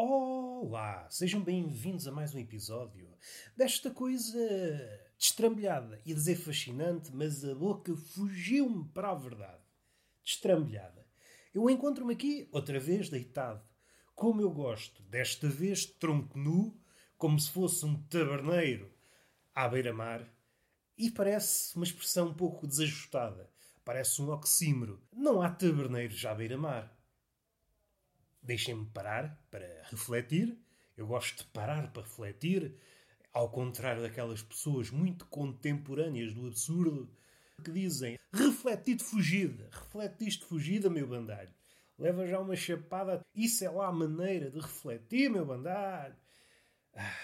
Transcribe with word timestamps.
Olá, 0.00 1.08
sejam 1.10 1.42
bem-vindos 1.42 2.06
a 2.06 2.12
mais 2.12 2.32
um 2.32 2.38
episódio 2.38 3.12
desta 3.56 3.90
coisa 3.90 4.38
destrambelhada. 5.18 6.00
Ia 6.06 6.14
dizer 6.14 6.36
fascinante, 6.36 7.10
mas 7.12 7.44
a 7.44 7.52
boca 7.52 7.96
fugiu-me 7.96 8.88
para 8.90 9.10
a 9.10 9.14
verdade. 9.16 9.60
Destrambelhada. 10.22 11.04
Eu 11.52 11.68
encontro-me 11.68 12.14
aqui, 12.14 12.48
outra 12.52 12.78
vez, 12.78 13.08
deitado. 13.08 13.60
Como 14.14 14.40
eu 14.40 14.52
gosto, 14.52 15.02
desta 15.02 15.48
vez 15.48 15.84
tronco 15.84 16.38
nu, 16.38 16.80
como 17.16 17.36
se 17.36 17.50
fosse 17.50 17.84
um 17.84 18.00
taberneiro 18.04 18.94
à 19.52 19.66
beira-mar. 19.66 20.32
E 20.96 21.10
parece 21.10 21.74
uma 21.74 21.84
expressão 21.84 22.28
um 22.28 22.34
pouco 22.34 22.68
desajustada. 22.68 23.50
Parece 23.84 24.22
um 24.22 24.30
oxímoro. 24.30 25.02
Não 25.12 25.42
há 25.42 25.50
taberneiros 25.50 26.24
à 26.24 26.32
beira-mar. 26.36 26.96
Deixem-me 28.48 28.86
parar 28.86 29.38
para 29.50 29.82
refletir. 29.90 30.58
Eu 30.96 31.06
gosto 31.06 31.44
de 31.44 31.50
parar 31.50 31.92
para 31.92 32.00
refletir, 32.00 32.74
ao 33.30 33.50
contrário 33.50 34.00
daquelas 34.00 34.42
pessoas 34.42 34.90
muito 34.90 35.26
contemporâneas 35.26 36.32
do 36.32 36.46
absurdo 36.46 37.14
que 37.62 37.70
dizem 37.70 38.18
refleti 38.32 38.94
de 38.94 39.04
fugida, 39.04 39.68
refletiste 39.70 40.46
fugida, 40.46 40.88
meu 40.88 41.06
bandalho. 41.06 41.52
Leva 41.98 42.26
já 42.26 42.40
uma 42.40 42.56
chapada. 42.56 43.20
Isso 43.34 43.66
é 43.66 43.68
lá 43.68 43.88
a 43.88 43.92
maneira 43.92 44.50
de 44.50 44.58
refletir, 44.58 45.28
meu 45.28 45.44
bandalho. 45.44 46.16
Ah. 46.96 47.16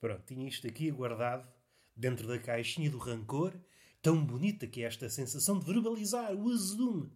Pronto, 0.00 0.24
tinha 0.26 0.48
isto 0.48 0.66
aqui 0.66 0.90
guardado 0.90 1.48
dentro 1.94 2.26
da 2.26 2.40
caixinha 2.40 2.90
do 2.90 2.98
rancor. 2.98 3.54
Tão 4.02 4.26
bonita 4.26 4.66
que 4.66 4.82
é 4.82 4.86
esta 4.86 5.08
sensação 5.08 5.60
de 5.60 5.64
verbalizar 5.64 6.34
o 6.34 6.50
azedume. 6.50 7.12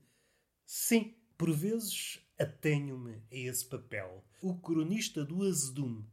Sim, 0.64 1.16
por 1.36 1.50
vezes 1.50 2.20
atenho-me 2.38 3.16
a 3.32 3.36
esse 3.36 3.66
papel. 3.66 4.24
O 4.40 4.54
cronista 4.54 5.24
do 5.24 5.42
azedume. 5.42 6.04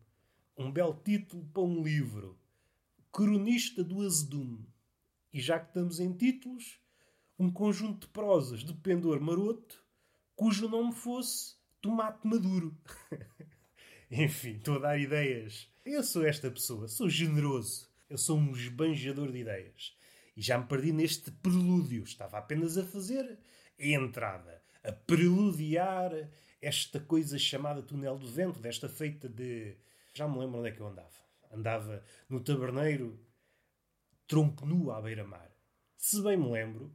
Um 0.57 0.71
belo 0.71 0.99
título 1.03 1.45
para 1.53 1.61
um 1.61 1.83
livro. 1.83 2.37
Cronista 3.11 3.83
do 3.83 4.01
azedume. 4.01 4.65
E 5.31 5.39
já 5.39 5.59
que 5.59 5.67
estamos 5.67 5.99
em 5.99 6.11
títulos, 6.13 6.79
um 7.37 7.51
conjunto 7.51 8.07
de 8.07 8.13
prosas 8.13 8.61
de 8.61 8.73
pendor 8.73 9.19
maroto, 9.19 9.83
cujo 10.35 10.67
nome 10.67 10.93
fosse 10.93 11.55
Tomate 11.81 12.25
Maduro. 12.25 12.75
Enfim, 14.09 14.55
estou 14.55 14.77
a 14.77 14.79
dar 14.79 14.99
ideias. 14.99 15.69
Eu 15.85 16.03
sou 16.03 16.25
esta 16.25 16.49
pessoa, 16.49 16.87
sou 16.87 17.09
generoso. 17.09 17.87
Eu 18.09 18.17
sou 18.17 18.37
um 18.37 18.51
esbanjador 18.51 19.31
de 19.31 19.39
ideias. 19.39 19.95
E 20.35 20.41
já 20.41 20.57
me 20.57 20.65
perdi 20.65 20.91
neste 20.91 21.31
prelúdio. 21.31 22.03
Estava 22.03 22.37
apenas 22.37 22.77
a 22.77 22.85
fazer 22.85 23.37
a 23.79 23.85
entrada 23.85 24.64
a 24.87 24.91
preludiar 24.91 26.11
esta 26.61 26.99
coisa 26.99 27.37
chamada 27.37 27.81
túnel 27.81 28.17
do 28.17 28.27
vento, 28.27 28.59
desta 28.59 28.87
feita 28.87 29.27
de. 29.27 29.77
Já 30.13 30.27
me 30.27 30.37
lembro 30.39 30.59
onde 30.59 30.69
é 30.69 30.71
que 30.71 30.79
eu 30.79 30.87
andava. 30.87 31.25
Andava 31.51 32.03
no 32.29 32.39
taberneiro, 32.39 33.19
tronco 34.27 34.65
nu 34.65 34.91
à 34.91 35.01
beira-mar. 35.01 35.51
Se 35.97 36.21
bem 36.21 36.37
me 36.37 36.51
lembro, 36.51 36.93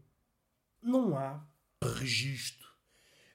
não 0.83 1.16
há 1.16 1.46
registro 1.83 2.68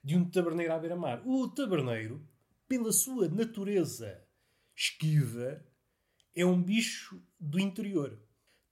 de 0.04 0.16
um 0.16 0.30
taberneiro 0.30 0.74
à 0.74 0.80
beira-mar. 0.80 1.22
O 1.26 1.48
taberneiro, 1.48 2.28
pela 2.68 2.92
sua 2.92 3.28
natureza 3.28 4.24
esquiva, 4.76 5.66
é 6.36 6.46
um 6.46 6.62
bicho 6.62 7.22
do 7.40 7.60
interior. 7.60 8.20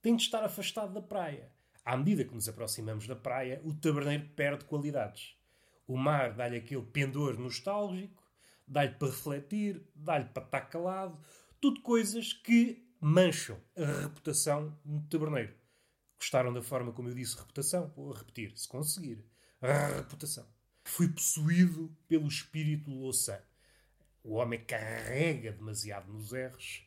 Tem 0.02 0.14
de 0.14 0.22
estar 0.22 0.44
afastado 0.44 0.92
da 0.92 1.02
praia. 1.02 1.50
À 1.84 1.96
medida 1.96 2.24
que 2.24 2.34
nos 2.34 2.48
aproximamos 2.48 3.06
da 3.06 3.16
praia, 3.16 3.60
o 3.64 3.74
taberneiro 3.74 4.28
perde 4.30 4.64
qualidades. 4.64 5.36
O 5.86 5.96
mar 5.96 6.34
dá-lhe 6.34 6.56
aquele 6.56 6.82
pendor 6.82 7.38
nostálgico, 7.38 8.22
dá-lhe 8.66 8.92
para 8.92 9.08
refletir, 9.08 9.82
dá-lhe 9.94 10.24
para 10.26 10.44
estar 10.44 10.62
calado. 10.62 11.18
Tudo 11.60 11.80
coisas 11.82 12.32
que 12.32 12.86
mancham 13.00 13.58
a 13.76 14.02
reputação 14.02 14.78
do 14.84 15.00
taberneiro. 15.08 15.54
Gostaram 16.18 16.52
da 16.54 16.62
forma 16.62 16.92
como 16.92 17.08
eu 17.08 17.14
disse 17.14 17.36
reputação? 17.36 17.92
Vou 17.94 18.12
repetir, 18.12 18.56
se 18.56 18.66
conseguir. 18.66 19.24
A 19.60 19.88
reputação. 19.96 20.46
Fui 20.84 21.08
possuído 21.08 21.94
pelo 22.08 22.26
espírito 22.26 22.90
louçã. 22.90 23.38
O 24.22 24.34
homem 24.34 24.64
carrega 24.64 25.52
demasiado 25.52 26.10
nos 26.10 26.32
erros. 26.32 26.86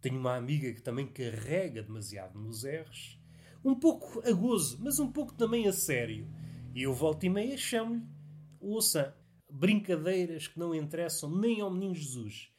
Tenho 0.00 0.18
uma 0.18 0.36
amiga 0.36 0.72
que 0.72 0.80
também 0.80 1.06
carrega 1.06 1.82
demasiado 1.82 2.38
nos 2.38 2.64
erros. 2.64 3.18
Um 3.64 3.74
pouco 3.74 4.20
a 4.26 4.32
gozo, 4.32 4.78
mas 4.80 4.98
um 5.00 5.10
pouco 5.10 5.34
também 5.34 5.66
a 5.66 5.72
sério. 5.72 6.28
E 6.74 6.84
eu 6.84 6.94
volto 6.94 7.24
e 7.24 7.28
meia 7.28 7.58
chamo-lhe 7.58 8.19
ouça 8.60 9.16
brincadeiras 9.48 10.46
que 10.46 10.58
não 10.58 10.74
interessam 10.74 11.34
nem 11.34 11.60
ao 11.60 11.70
Menino 11.70 11.94
Jesus. 11.94 12.52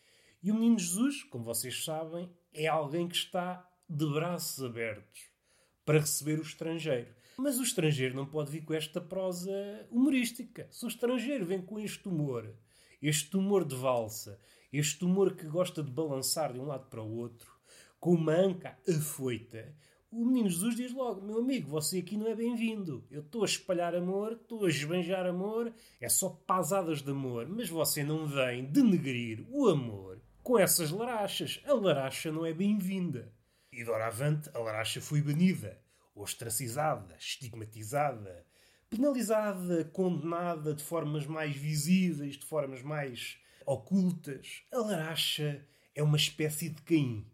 E 0.43 0.51
o 0.51 0.55
Menino 0.55 0.79
Jesus, 0.79 1.23
como 1.23 1.45
vocês 1.45 1.83
sabem, 1.83 2.29
é 2.53 2.67
alguém 2.67 3.07
que 3.07 3.15
está 3.15 3.67
de 3.89 4.05
braços 4.05 4.63
abertos 4.63 5.29
para 5.85 5.99
receber 5.99 6.39
o 6.39 6.43
estrangeiro. 6.43 7.13
Mas 7.37 7.57
o 7.59 7.63
estrangeiro 7.63 8.15
não 8.15 8.25
pode 8.25 8.51
vir 8.51 8.63
com 8.63 8.73
esta 8.73 8.99
prosa 8.99 9.51
humorística. 9.89 10.67
Se 10.71 10.85
o 10.85 10.87
estrangeiro 10.87 11.45
vem 11.45 11.61
com 11.61 11.79
este 11.79 12.07
humor, 12.07 12.53
este 13.01 13.35
humor 13.37 13.65
de 13.65 13.75
valsa, 13.75 14.39
este 14.71 15.03
humor 15.03 15.35
que 15.35 15.45
gosta 15.45 15.83
de 15.83 15.91
balançar 15.91 16.53
de 16.53 16.59
um 16.59 16.65
lado 16.65 16.87
para 16.87 17.01
o 17.01 17.17
outro, 17.17 17.51
com 17.99 18.13
uma 18.13 18.33
anca 18.33 18.77
afoita, 18.87 19.75
o 20.11 20.25
menino 20.25 20.49
Jesus 20.49 20.75
diz 20.75 20.93
logo: 20.93 21.21
Meu 21.21 21.39
amigo, 21.39 21.69
você 21.69 21.99
aqui 21.99 22.17
não 22.17 22.27
é 22.27 22.35
bem-vindo. 22.35 23.05
Eu 23.09 23.21
estou 23.21 23.43
a 23.43 23.45
espalhar 23.45 23.95
amor, 23.95 24.33
estou 24.33 24.65
a 24.65 24.69
esbanjar 24.69 25.25
amor, 25.25 25.73
é 25.99 26.09
só 26.09 26.29
pasadas 26.29 27.01
de 27.01 27.09
amor, 27.09 27.47
mas 27.47 27.69
você 27.69 28.03
não 28.03 28.27
vem 28.27 28.65
denegrir 28.65 29.45
o 29.49 29.69
amor 29.69 30.21
com 30.43 30.59
essas 30.59 30.91
larachas. 30.91 31.61
A 31.65 31.73
laracha 31.73 32.31
não 32.31 32.45
é 32.45 32.53
bem-vinda. 32.53 33.33
E 33.71 33.85
doravante 33.85 34.49
a 34.53 34.59
laracha 34.59 34.99
foi 34.99 35.21
banida, 35.21 35.81
ostracizada, 36.13 37.15
estigmatizada, 37.17 38.45
penalizada, 38.89 39.85
condenada 39.85 40.73
de 40.73 40.83
formas 40.83 41.25
mais 41.25 41.55
visíveis, 41.55 42.35
de 42.35 42.45
formas 42.45 42.81
mais 42.81 43.37
ocultas. 43.65 44.63
A 44.73 44.79
laracha 44.79 45.65
é 45.95 46.03
uma 46.03 46.17
espécie 46.17 46.67
de 46.67 46.81
Caim. 46.81 47.25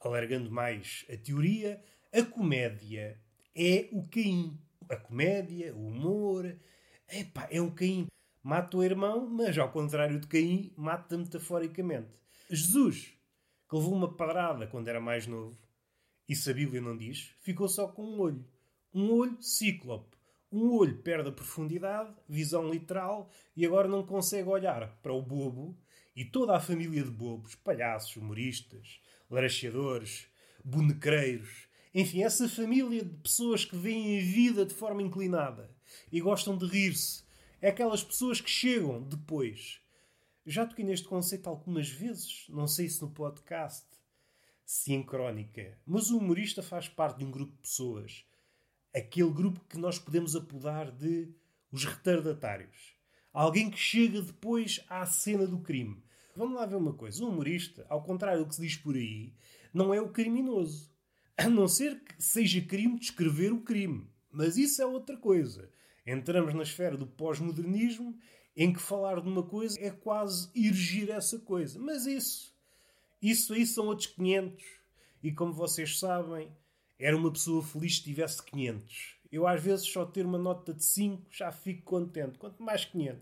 Alargando 0.00 0.50
mais 0.50 1.04
a 1.12 1.16
teoria, 1.16 1.82
a 2.12 2.22
comédia 2.22 3.18
é 3.54 3.88
o 3.90 4.06
Caim. 4.06 4.58
A 4.88 4.96
comédia, 4.96 5.74
o 5.74 5.86
humor, 5.86 6.54
epá, 7.08 7.48
é 7.50 7.60
um 7.60 7.70
Caim. 7.70 8.06
Mata 8.42 8.76
o 8.76 8.84
irmão, 8.84 9.26
mas 9.26 9.56
ao 9.56 9.72
contrário 9.72 10.20
de 10.20 10.26
Caim, 10.26 10.72
mata 10.76 11.16
metaforicamente. 11.16 12.10
Jesus, 12.50 13.14
que 13.68 13.76
levou 13.76 13.94
uma 13.94 14.14
parada 14.14 14.66
quando 14.66 14.88
era 14.88 15.00
mais 15.00 15.26
novo, 15.26 15.58
isso 16.28 16.50
a 16.50 16.52
Bíblia 16.52 16.82
não 16.82 16.96
diz, 16.96 17.34
ficou 17.40 17.68
só 17.68 17.88
com 17.88 18.04
um 18.04 18.20
olho. 18.20 18.44
Um 18.92 19.10
olho 19.12 19.42
cíclope. 19.42 20.16
Um 20.50 20.70
olho 20.70 20.98
perde 20.98 21.30
a 21.30 21.32
profundidade, 21.32 22.14
visão 22.28 22.70
literal, 22.70 23.30
e 23.56 23.64
agora 23.64 23.88
não 23.88 24.04
consegue 24.04 24.50
olhar 24.50 24.98
para 25.02 25.14
o 25.14 25.22
bobo 25.22 25.74
e 26.14 26.26
toda 26.26 26.54
a 26.54 26.60
família 26.60 27.02
de 27.02 27.10
bobos, 27.10 27.54
palhaços, 27.54 28.16
humoristas, 28.16 29.00
laracheadores, 29.30 30.28
bonecreiros, 30.62 31.71
enfim, 31.94 32.22
essa 32.22 32.48
família 32.48 33.04
de 33.04 33.16
pessoas 33.18 33.64
que 33.64 33.76
veem 33.76 34.18
a 34.18 34.22
vida 34.22 34.64
de 34.64 34.72
forma 34.72 35.02
inclinada 35.02 35.70
e 36.10 36.20
gostam 36.20 36.56
de 36.56 36.66
rir-se. 36.66 37.22
É 37.60 37.68
aquelas 37.68 38.02
pessoas 38.02 38.40
que 38.40 38.48
chegam 38.48 39.02
depois. 39.02 39.80
Já 40.46 40.66
toquei 40.66 40.84
neste 40.84 41.06
conceito 41.06 41.48
algumas 41.48 41.88
vezes, 41.88 42.46
não 42.48 42.66
sei 42.66 42.88
se 42.88 43.00
no 43.02 43.10
podcast, 43.10 43.86
se 44.64 44.92
em 44.92 45.02
crónica, 45.02 45.78
mas 45.86 46.10
o 46.10 46.18
humorista 46.18 46.62
faz 46.62 46.88
parte 46.88 47.18
de 47.18 47.24
um 47.24 47.30
grupo 47.30 47.52
de 47.52 47.58
pessoas. 47.58 48.24
Aquele 48.94 49.30
grupo 49.30 49.60
que 49.68 49.76
nós 49.78 49.98
podemos 49.98 50.34
apodar 50.34 50.90
de 50.90 51.28
os 51.70 51.84
retardatários. 51.84 52.94
Alguém 53.32 53.70
que 53.70 53.78
chega 53.78 54.20
depois 54.20 54.84
à 54.88 55.06
cena 55.06 55.46
do 55.46 55.60
crime. 55.60 56.02
Vamos 56.34 56.54
lá 56.56 56.66
ver 56.66 56.76
uma 56.76 56.92
coisa: 56.92 57.24
o 57.24 57.28
humorista, 57.28 57.86
ao 57.88 58.02
contrário 58.02 58.42
do 58.42 58.48
que 58.48 58.54
se 58.54 58.62
diz 58.62 58.76
por 58.76 58.94
aí, 58.94 59.32
não 59.72 59.92
é 59.92 60.00
o 60.00 60.10
criminoso. 60.10 60.91
A 61.44 61.48
não 61.48 61.66
ser 61.66 61.98
que 61.98 62.22
seja 62.22 62.60
crime 62.60 63.00
descrever 63.00 63.52
o 63.52 63.62
crime. 63.62 64.08
Mas 64.30 64.56
isso 64.56 64.80
é 64.80 64.86
outra 64.86 65.16
coisa. 65.16 65.68
Entramos 66.06 66.54
na 66.54 66.62
esfera 66.62 66.96
do 66.96 67.04
pós-modernismo, 67.04 68.16
em 68.56 68.72
que 68.72 68.80
falar 68.80 69.20
de 69.20 69.28
uma 69.28 69.42
coisa 69.42 69.76
é 69.80 69.90
quase 69.90 70.48
erigir 70.54 71.10
essa 71.10 71.40
coisa. 71.40 71.80
Mas 71.80 72.06
isso, 72.06 72.54
isso 73.20 73.54
aí 73.54 73.66
são 73.66 73.86
outros 73.86 74.06
500. 74.06 74.64
E 75.20 75.32
como 75.32 75.52
vocês 75.52 75.98
sabem, 75.98 76.48
era 76.96 77.16
uma 77.16 77.32
pessoa 77.32 77.60
feliz 77.60 77.96
se 77.96 78.04
tivesse 78.04 78.40
500. 78.44 79.16
Eu 79.32 79.44
às 79.44 79.60
vezes 79.60 79.86
só 79.86 80.04
ter 80.04 80.24
uma 80.24 80.38
nota 80.38 80.72
de 80.72 80.84
5 80.84 81.26
já 81.28 81.50
fico 81.50 81.82
contente. 81.82 82.38
Quanto 82.38 82.62
mais 82.62 82.84
500. 82.84 83.20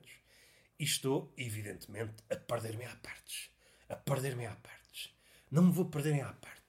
E 0.78 0.84
estou, 0.84 1.32
evidentemente, 1.38 2.16
a 2.28 2.37
perder-me 2.37 2.84
à 2.84 2.94
partes. 2.96 3.49
A 3.88 3.96
perder-me 3.96 4.44
à 4.44 4.55
partes. 4.56 5.11
Não 5.50 5.62
me 5.62 5.73
vou 5.73 5.87
perder 5.87 6.16
em 6.16 6.20
à 6.20 6.34
partes 6.34 6.61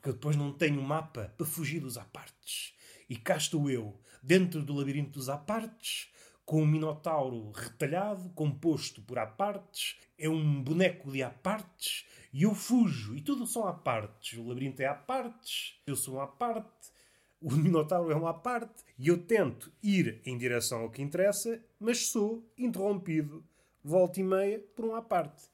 porque 0.00 0.12
depois 0.12 0.34
não 0.34 0.50
tenho 0.50 0.80
mapa 0.82 1.32
para 1.36 1.46
fugir 1.46 1.78
dos 1.78 1.98
apartes. 1.98 2.74
E 3.08 3.16
cá 3.16 3.36
estou 3.36 3.70
eu, 3.70 4.00
dentro 4.22 4.62
do 4.62 4.72
labirinto 4.72 5.10
dos 5.10 5.28
apartes, 5.28 6.10
com 6.46 6.62
um 6.62 6.66
minotauro 6.66 7.50
retalhado, 7.50 8.30
composto 8.30 9.02
por 9.02 9.18
apartes, 9.18 9.98
é 10.18 10.26
um 10.26 10.62
boneco 10.62 11.12
de 11.12 11.22
apartes, 11.22 12.06
e 12.32 12.44
eu 12.44 12.54
fujo, 12.54 13.14
e 13.14 13.20
tudo 13.20 13.46
são 13.46 13.66
apartes. 13.66 14.38
O 14.38 14.48
labirinto 14.48 14.80
é 14.80 14.86
apartes, 14.86 15.78
eu 15.86 15.94
sou 15.94 16.16
um 16.16 16.20
aparte, 16.20 16.90
o 17.38 17.52
minotauro 17.52 18.10
é 18.10 18.14
uma 18.14 18.32
parte, 18.32 18.82
e 18.98 19.08
eu 19.08 19.18
tento 19.18 19.70
ir 19.82 20.22
em 20.24 20.38
direção 20.38 20.80
ao 20.80 20.90
que 20.90 21.02
interessa, 21.02 21.62
mas 21.78 22.06
sou 22.06 22.50
interrompido, 22.56 23.44
volta 23.84 24.18
e 24.18 24.22
meia, 24.22 24.60
por 24.74 24.86
uma 24.86 25.02
parte. 25.02 25.44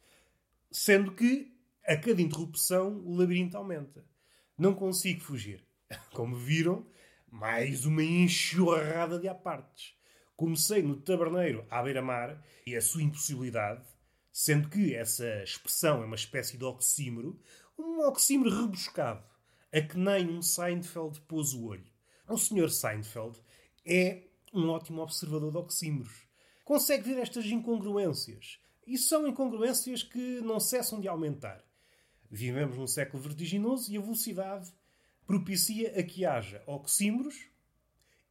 Sendo 0.70 1.12
que, 1.12 1.52
a 1.84 1.96
cada 1.96 2.22
interrupção, 2.22 3.02
o 3.04 3.16
labirinto 3.16 3.56
aumenta. 3.56 4.04
Não 4.58 4.75
consigo 4.75 5.20
fugir. 5.20 5.62
Como 6.14 6.35
viram, 6.35 6.87
mais 7.31 7.85
uma 7.85 8.03
enxurrada 8.03 9.19
de 9.19 9.29
apartes. 9.29 9.94
Comecei 10.35 10.82
no 10.82 10.97
taberneiro 10.97 11.67
à 11.70 11.82
beira-mar 11.82 12.43
e 12.67 12.75
a 12.75 12.81
sua 12.81 13.03
impossibilidade, 13.03 13.85
sendo 14.32 14.70
que 14.70 14.94
essa 14.94 15.43
expressão 15.43 16.03
é 16.03 16.06
uma 16.06 16.17
espécie 16.17 16.56
de 16.56 16.64
oxímoro, 16.64 17.38
um 17.79 18.00
oxímoro 18.06 18.62
rebuscado, 18.62 19.23
a 19.70 19.81
que 19.82 19.99
nem 19.99 20.31
um 20.31 20.41
Seinfeld 20.41 21.20
pôs 21.23 21.53
o 21.53 21.64
olho. 21.67 21.91
O 22.26 22.38
Sr. 22.38 22.70
Seinfeld 22.70 23.38
é 23.85 24.23
um 24.55 24.70
ótimo 24.70 25.03
observador 25.03 25.50
de 25.50 25.58
oxímoros. 25.58 26.26
Consegue 26.64 27.05
ver 27.05 27.20
estas 27.20 27.44
incongruências. 27.44 28.58
E 28.87 28.97
são 28.97 29.26
incongruências 29.26 30.03
que 30.03 30.41
não 30.41 30.58
cessam 30.58 30.99
de 30.99 31.08
aumentar. 31.08 31.66
Vivemos 32.31 32.76
num 32.76 32.87
século 32.87 33.23
vertiginoso 33.23 33.93
e 33.93 33.96
a 33.96 34.00
velocidade 34.00 34.73
propicia 35.26 35.99
a 35.99 36.02
que 36.02 36.25
haja 36.25 36.62
oxímoros 36.67 37.49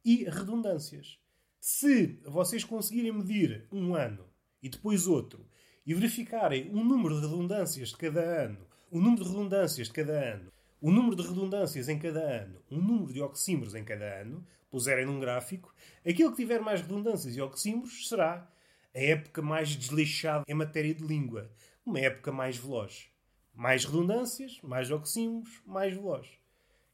e 0.04 0.24
redundâncias. 0.24 1.18
Se 1.60 2.20
vocês 2.24 2.64
conseguirem 2.64 3.12
medir 3.12 3.66
um 3.72 3.94
ano 3.94 4.24
e 4.62 4.68
depois 4.68 5.06
outro 5.06 5.46
e 5.84 5.94
verificarem 5.94 6.70
o 6.70 6.82
número 6.82 7.20
de 7.20 7.26
redundâncias 7.26 7.90
de 7.90 7.96
cada 7.96 8.20
ano, 8.20 8.66
o 8.90 9.00
número 9.00 9.24
de 9.24 9.30
redundâncias 9.30 9.88
de 9.88 9.92
cada 9.92 10.12
ano, 10.12 10.52
o 10.80 10.90
número 10.90 11.16
de 11.16 11.22
redundâncias 11.22 11.88
em 11.88 11.98
cada 11.98 12.20
ano, 12.20 12.62
o 12.70 12.76
número 12.76 13.12
de 13.12 13.20
oxímoros 13.20 13.74
em 13.74 13.84
cada 13.84 14.20
ano, 14.20 14.46
puserem 14.70 15.06
num 15.06 15.20
gráfico, 15.20 15.74
aquilo 16.06 16.30
que 16.30 16.36
tiver 16.36 16.60
mais 16.60 16.80
redundâncias 16.80 17.34
e 17.36 17.40
oxímoros 17.40 18.08
será 18.08 18.48
a 18.94 18.98
época 18.98 19.42
mais 19.42 19.74
desleixada 19.74 20.44
em 20.48 20.54
matéria 20.54 20.94
de 20.94 21.04
língua, 21.04 21.50
uma 21.84 22.00
época 22.00 22.32
mais 22.32 22.56
veloz. 22.56 23.08
Mais 23.56 23.84
redundâncias, 23.84 24.60
mais 24.62 24.90
oxímoros, 24.90 25.62
mais 25.66 25.94
veloz. 25.94 26.28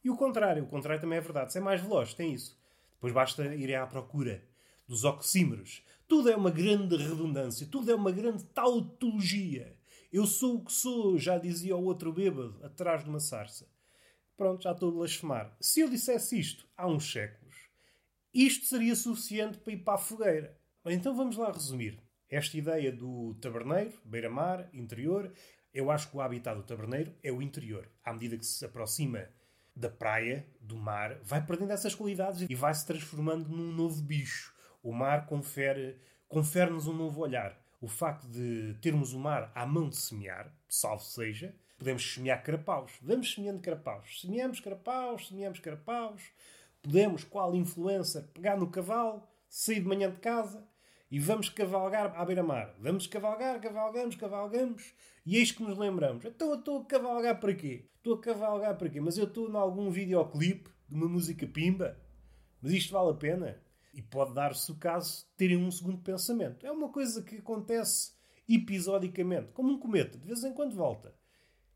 E 0.03 0.09
o 0.09 0.17
contrário, 0.17 0.65
o 0.65 0.69
contrário 0.69 1.01
também 1.01 1.19
é 1.19 1.21
verdade. 1.21 1.53
Se 1.53 1.59
é 1.59 1.61
mais 1.61 1.81
veloz, 1.81 2.15
tem 2.15 2.33
isso. 2.33 2.59
Depois 2.95 3.13
basta 3.13 3.55
ir 3.55 3.75
à 3.75 3.87
procura 3.87 4.43
dos 4.89 5.05
oxímeros. 5.05 5.85
Tudo 6.07 6.31
é 6.31 6.37
uma 6.37 6.51
grande 6.51 6.97
redundância, 6.97 7.67
tudo 7.67 7.91
é 7.91 7.95
uma 7.95 8.13
grande 8.13 8.45
tautologia. 8.45 9.77
Eu 10.13 10.27
sou 10.27 10.57
o 10.57 10.65
que 10.65 10.73
sou, 10.73 11.19
já 11.19 11.39
dizia 11.39 11.77
o 11.77 11.85
outro 11.85 12.13
bêbado, 12.13 12.61
atrás 12.63 13.03
de 13.03 13.11
uma 13.11 13.19
sarça. 13.19 13.67
Pronto, 14.37 14.63
já 14.63 14.73
estou 14.73 14.91
a 14.91 14.93
blasfemar. 14.93 15.57
Se 15.61 15.81
eu 15.81 15.89
dissesse 15.89 16.39
isto 16.39 16.67
há 16.77 16.87
uns 16.87 17.11
séculos, 17.11 17.55
isto 18.33 18.67
seria 18.67 18.95
suficiente 18.95 19.59
para 19.59 19.73
ir 19.73 19.79
para 19.79 19.95
a 19.95 19.99
fogueira. 19.99 20.59
Então 20.87 21.15
vamos 21.15 21.37
lá 21.37 21.51
resumir. 21.51 22.01
Esta 22.29 22.57
ideia 22.57 22.91
do 22.91 23.35
taberneiro, 23.41 23.93
beira-mar, 24.05 24.69
interior, 24.73 25.33
eu 25.73 25.91
acho 25.91 26.11
que 26.11 26.17
o 26.17 26.21
habitat 26.21 26.57
do 26.57 26.63
taberneiro 26.63 27.15
é 27.23 27.33
o 27.33 27.41
interior. 27.41 27.89
À 28.05 28.13
medida 28.13 28.37
que 28.37 28.45
se 28.45 28.65
aproxima 28.65 29.29
da 29.75 29.89
praia, 29.89 30.47
do 30.61 30.77
mar, 30.77 31.19
vai 31.23 31.45
perdendo 31.45 31.73
essas 31.73 31.95
qualidades 31.95 32.47
e 32.49 32.55
vai 32.55 32.75
se 32.75 32.87
transformando 32.87 33.49
num 33.49 33.73
novo 33.73 34.03
bicho. 34.03 34.55
O 34.83 34.93
mar 34.93 35.27
confere, 35.27 35.99
confere-nos 36.29 36.87
um 36.87 36.93
novo 36.93 37.23
olhar. 37.23 37.59
O 37.81 37.89
facto 37.89 38.29
de 38.29 38.77
termos 38.81 39.13
o 39.13 39.19
mar 39.19 39.51
à 39.55 39.67
mão 39.67 39.89
de 39.89 39.97
semear, 39.97 40.55
salvo 40.69 41.03
seja, 41.03 41.55
podemos 41.79 42.15
semear 42.15 42.43
carapaus. 42.43 42.93
Vamos 43.01 43.33
semeando 43.33 43.61
carapaus. 43.61 44.21
Semeamos 44.21 44.61
carapaus, 44.61 45.29
semeamos 45.29 45.59
carapaus. 45.59 46.23
Podemos, 46.81 47.25
qual 47.25 47.55
influencer, 47.55 48.25
pegar 48.35 48.57
no 48.57 48.71
cavalo, 48.71 49.23
sair 49.49 49.81
de 49.81 49.87
manhã 49.87 50.11
de 50.11 50.19
casa 50.19 50.65
e 51.13 51.19
vamos 51.19 51.51
cavalgar 51.51 52.19
à 52.19 52.25
beira-mar. 52.25 52.75
Vamos 52.81 53.07
cavalgar, 53.07 53.61
cavalgamos, 53.61 54.17
cavalgamos. 54.17 54.95
E 55.27 55.37
eis 55.37 55.53
que 55.53 55.63
nos 55.63 55.77
lembramos. 55.77 56.25
Então 56.25 56.49
eu 56.49 56.59
estou 56.59 56.81
a 56.81 56.85
cavalgar 56.87 57.39
para 57.39 57.55
quê? 57.55 57.85
Estou 57.99 58.15
a 58.15 58.19
cavalgar 58.19 58.79
para 58.79 58.89
quê? 58.89 58.99
Mas 58.99 59.19
eu 59.19 59.25
estou 59.25 59.47
em 59.47 59.55
algum 59.55 59.91
videoclipe 59.91 60.71
de 60.89 60.95
uma 60.95 61.07
música 61.07 61.47
pimba? 61.47 62.01
Mas 62.63 62.73
isto 62.73 62.95
vale 62.95 63.11
a 63.11 63.15
pena? 63.15 63.63
E 63.93 64.01
pode 64.01 64.33
dar-se 64.33 64.73
o 64.73 64.77
caso 64.77 65.27
de 65.27 65.37
terem 65.37 65.59
um 65.59 65.71
segundo 65.71 65.99
pensamento. 65.99 66.65
É 66.65 66.73
uma 66.73 66.89
coisa 66.89 67.23
que 67.23 67.37
acontece 67.37 68.13
episodicamente, 68.49 69.53
como 69.53 69.71
um 69.71 69.79
cometa, 69.79 70.17
de 70.17 70.27
vez 70.27 70.43
em 70.45 70.55
quando 70.55 70.75
volta. 70.75 71.15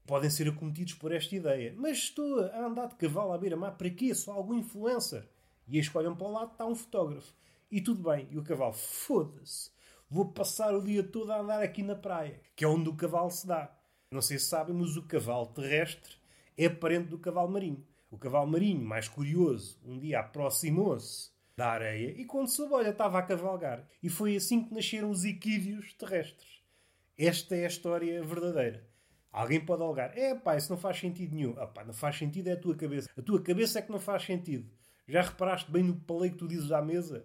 Podem 0.06 0.30
ser 0.30 0.48
acometidos 0.48 0.94
por 0.94 1.12
esta 1.12 1.36
ideia. 1.36 1.74
Mas 1.76 1.98
estou 1.98 2.40
a 2.40 2.66
andar 2.66 2.86
de 2.86 2.94
cavalo 2.94 3.34
à 3.34 3.38
beira-mar 3.38 3.76
para 3.76 3.90
quê? 3.90 4.14
Sou 4.14 4.32
algum 4.32 4.54
influencer. 4.54 5.28
E 5.68 5.78
que 5.78 5.98
olham 5.98 6.16
para 6.16 6.26
o 6.26 6.32
lado, 6.32 6.52
está 6.52 6.64
um 6.64 6.74
fotógrafo. 6.74 7.34
E 7.70 7.80
tudo 7.80 8.02
bem. 8.08 8.28
E 8.30 8.38
o 8.38 8.42
cavalo, 8.42 8.72
foda-se. 8.72 9.70
Vou 10.08 10.26
passar 10.32 10.74
o 10.74 10.82
dia 10.82 11.02
todo 11.02 11.32
a 11.32 11.40
andar 11.40 11.62
aqui 11.62 11.82
na 11.82 11.96
praia, 11.96 12.40
que 12.54 12.64
é 12.64 12.68
onde 12.68 12.88
o 12.88 12.94
cavalo 12.94 13.30
se 13.30 13.46
dá. 13.46 13.76
Não 14.10 14.22
sei 14.22 14.38
se 14.38 14.46
sabem, 14.46 14.74
mas 14.74 14.96
o 14.96 15.02
cavalo 15.02 15.46
terrestre 15.46 16.14
é 16.56 16.68
parente 16.68 17.08
do 17.08 17.18
cavalo 17.18 17.50
marinho. 17.50 17.84
O 18.08 18.16
cavalo 18.16 18.46
marinho, 18.46 18.84
mais 18.84 19.08
curioso, 19.08 19.78
um 19.84 19.98
dia 19.98 20.20
aproximou-se 20.20 21.30
da 21.56 21.70
areia 21.70 22.14
e 22.16 22.24
quando 22.24 22.48
soube, 22.48 22.74
olha, 22.74 22.90
estava 22.90 23.18
a 23.18 23.22
cavalgar. 23.22 23.84
E 24.02 24.08
foi 24.08 24.36
assim 24.36 24.62
que 24.62 24.72
nasceram 24.72 25.10
os 25.10 25.24
equídeos 25.24 25.92
terrestres. 25.94 26.62
Esta 27.18 27.56
é 27.56 27.64
a 27.64 27.68
história 27.68 28.22
verdadeira. 28.22 28.86
Alguém 29.32 29.60
pode 29.60 29.82
alegar, 29.82 30.16
é 30.16 30.34
pá, 30.34 30.56
isso 30.56 30.70
não 30.70 30.78
faz 30.78 30.98
sentido 30.98 31.34
nenhum. 31.34 31.54
Ah, 31.58 31.84
não 31.84 31.92
faz 31.92 32.16
sentido 32.16 32.48
é 32.48 32.52
a 32.52 32.60
tua 32.60 32.76
cabeça. 32.76 33.10
A 33.18 33.22
tua 33.22 33.42
cabeça 33.42 33.78
é 33.78 33.82
que 33.82 33.90
não 33.90 33.98
faz 33.98 34.22
sentido. 34.22 34.70
Já 35.08 35.22
reparaste 35.22 35.70
bem 35.70 35.82
no 35.82 35.94
palei 35.94 36.30
que 36.30 36.36
tu 36.36 36.48
dizes 36.48 36.72
à 36.72 36.80
mesa? 36.80 37.24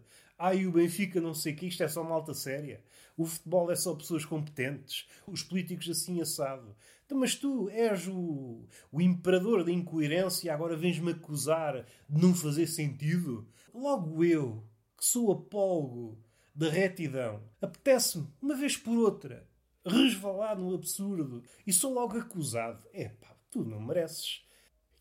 E 0.54 0.66
o 0.66 0.72
Benfica 0.72 1.22
não 1.22 1.34
sei 1.34 1.54
o 1.54 1.56
que, 1.56 1.68
isto 1.68 1.84
é 1.84 1.88
só 1.88 2.04
malta 2.04 2.34
séria. 2.34 2.84
O 3.16 3.26
futebol 3.26 3.72
é 3.72 3.76
só 3.76 3.94
pessoas 3.94 4.26
competentes. 4.26 5.08
Os 5.28 5.44
políticos 5.44 5.90
assim 5.90 6.22
assado. 6.22 6.76
Então, 7.06 7.20
mas 7.20 7.36
tu 7.36 7.70
és 7.70 8.08
o, 8.08 8.66
o 8.92 9.02
imperador 9.02 9.64
da 9.64 9.72
incoerência 9.72 10.48
e 10.48 10.50
agora 10.50 10.76
vens-me 10.76 11.12
acusar 11.12 11.86
de 12.10 12.22
não 12.22 12.34
fazer 12.34 12.68
sentido? 12.68 13.48
Logo 13.74 14.24
eu, 14.24 14.64
que 14.98 15.06
sou 15.06 15.32
apólogo 15.32 16.18
da 16.56 16.70
retidão, 16.70 17.44
apetece-me, 17.62 18.28
uma 18.42 18.56
vez 18.56 18.78
por 18.78 18.98
outra, 18.98 19.48
resvalar 19.86 20.58
no 20.58 20.74
absurdo 20.74 21.44
e 21.66 21.74
sou 21.74 21.94
logo 21.94 22.18
acusado. 22.18 22.88
É 22.94 23.10
pá, 23.10 23.36
tu 23.50 23.64
não 23.64 23.82
mereces. 23.82 24.46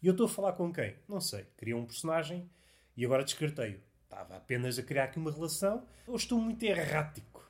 E 0.02 0.06
eu 0.06 0.12
estou 0.12 0.26
a 0.26 0.28
falar 0.28 0.52
com 0.54 0.72
quem? 0.72 0.96
Não 1.08 1.20
sei. 1.20 1.46
Criei 1.56 1.74
um 1.74 1.86
personagem 1.86 2.50
e 2.96 3.04
agora 3.04 3.24
descartei-o. 3.24 3.89
Estava 4.10 4.38
apenas 4.38 4.76
a 4.76 4.82
criar 4.82 5.04
aqui 5.04 5.20
uma 5.20 5.30
relação 5.30 5.86
ou 6.04 6.16
estou 6.16 6.40
muito 6.40 6.60
errático? 6.64 7.48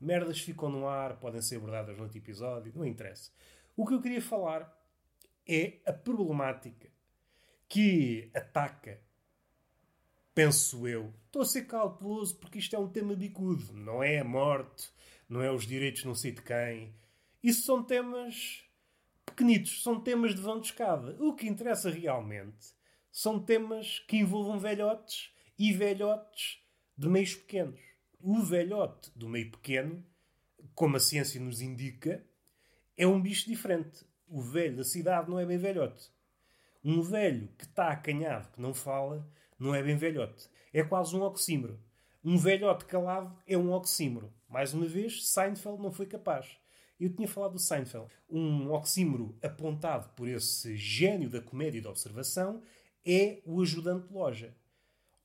Merdas 0.00 0.40
ficam 0.40 0.68
no 0.68 0.88
ar, 0.88 1.20
podem 1.20 1.40
ser 1.40 1.54
abordadas 1.54 1.96
no 1.96 2.02
outro 2.02 2.18
episódio, 2.18 2.72
não 2.74 2.84
interessa. 2.84 3.30
O 3.76 3.86
que 3.86 3.94
eu 3.94 4.02
queria 4.02 4.20
falar 4.20 4.76
é 5.46 5.78
a 5.86 5.92
problemática 5.92 6.88
que 7.68 8.28
ataca 8.34 8.98
penso 10.34 10.88
eu. 10.88 11.14
Estou 11.26 11.42
a 11.42 11.46
ser 11.46 11.62
cauteloso 11.62 12.36
porque 12.38 12.58
isto 12.58 12.74
é 12.74 12.78
um 12.78 12.88
tema 12.88 13.14
bicudo. 13.14 13.72
Não 13.72 14.02
é 14.02 14.18
a 14.18 14.24
morte, 14.24 14.90
não 15.28 15.40
é 15.42 15.50
os 15.50 15.64
direitos 15.64 16.04
não 16.04 16.14
sei 16.14 16.32
de 16.32 16.42
quem. 16.42 16.92
Isso 17.40 17.62
são 17.62 17.84
temas 17.84 18.64
pequenitos, 19.24 19.80
são 19.84 20.00
temas 20.00 20.34
de 20.34 20.40
vão 20.40 20.58
de 20.58 20.66
escada. 20.66 21.16
O 21.20 21.36
que 21.36 21.46
interessa 21.46 21.88
realmente 21.88 22.74
são 23.12 23.38
temas 23.38 24.00
que 24.08 24.16
envolvam 24.16 24.58
velhotes 24.58 25.37
e 25.58 25.72
velhotes 25.72 26.62
de 26.96 27.08
meios 27.08 27.34
pequenos. 27.34 27.80
O 28.20 28.40
velhote 28.42 29.10
do 29.16 29.28
meio 29.28 29.50
pequeno, 29.50 30.04
como 30.74 30.96
a 30.96 31.00
ciência 31.00 31.40
nos 31.40 31.60
indica, 31.60 32.24
é 32.96 33.06
um 33.06 33.20
bicho 33.20 33.46
diferente. 33.46 34.06
O 34.28 34.40
velho 34.40 34.76
da 34.76 34.84
cidade 34.84 35.30
não 35.30 35.38
é 35.38 35.44
bem 35.44 35.58
velhote. 35.58 36.10
Um 36.84 37.02
velho 37.02 37.48
que 37.58 37.64
está 37.64 37.88
acanhado, 37.88 38.50
que 38.52 38.60
não 38.60 38.72
fala, 38.72 39.28
não 39.58 39.74
é 39.74 39.82
bem 39.82 39.96
velhote. 39.96 40.48
É 40.72 40.82
quase 40.82 41.16
um 41.16 41.22
oxímoro. 41.22 41.80
Um 42.24 42.36
velhote 42.36 42.84
calado 42.84 43.36
é 43.46 43.56
um 43.56 43.72
oxímoro. 43.72 44.32
Mais 44.48 44.74
uma 44.74 44.86
vez, 44.86 45.28
Seinfeld 45.28 45.82
não 45.82 45.90
foi 45.90 46.06
capaz. 46.06 46.56
Eu 47.00 47.14
tinha 47.14 47.28
falado 47.28 47.52
do 47.52 47.58
Seinfeld. 47.58 48.08
Um 48.28 48.70
oxímoro 48.70 49.36
apontado 49.42 50.08
por 50.14 50.28
esse 50.28 50.76
gênio 50.76 51.30
da 51.30 51.40
comédia 51.40 51.80
de 51.80 51.88
observação 51.88 52.62
é 53.04 53.40
o 53.44 53.60
ajudante 53.60 54.08
de 54.08 54.14
loja. 54.14 54.54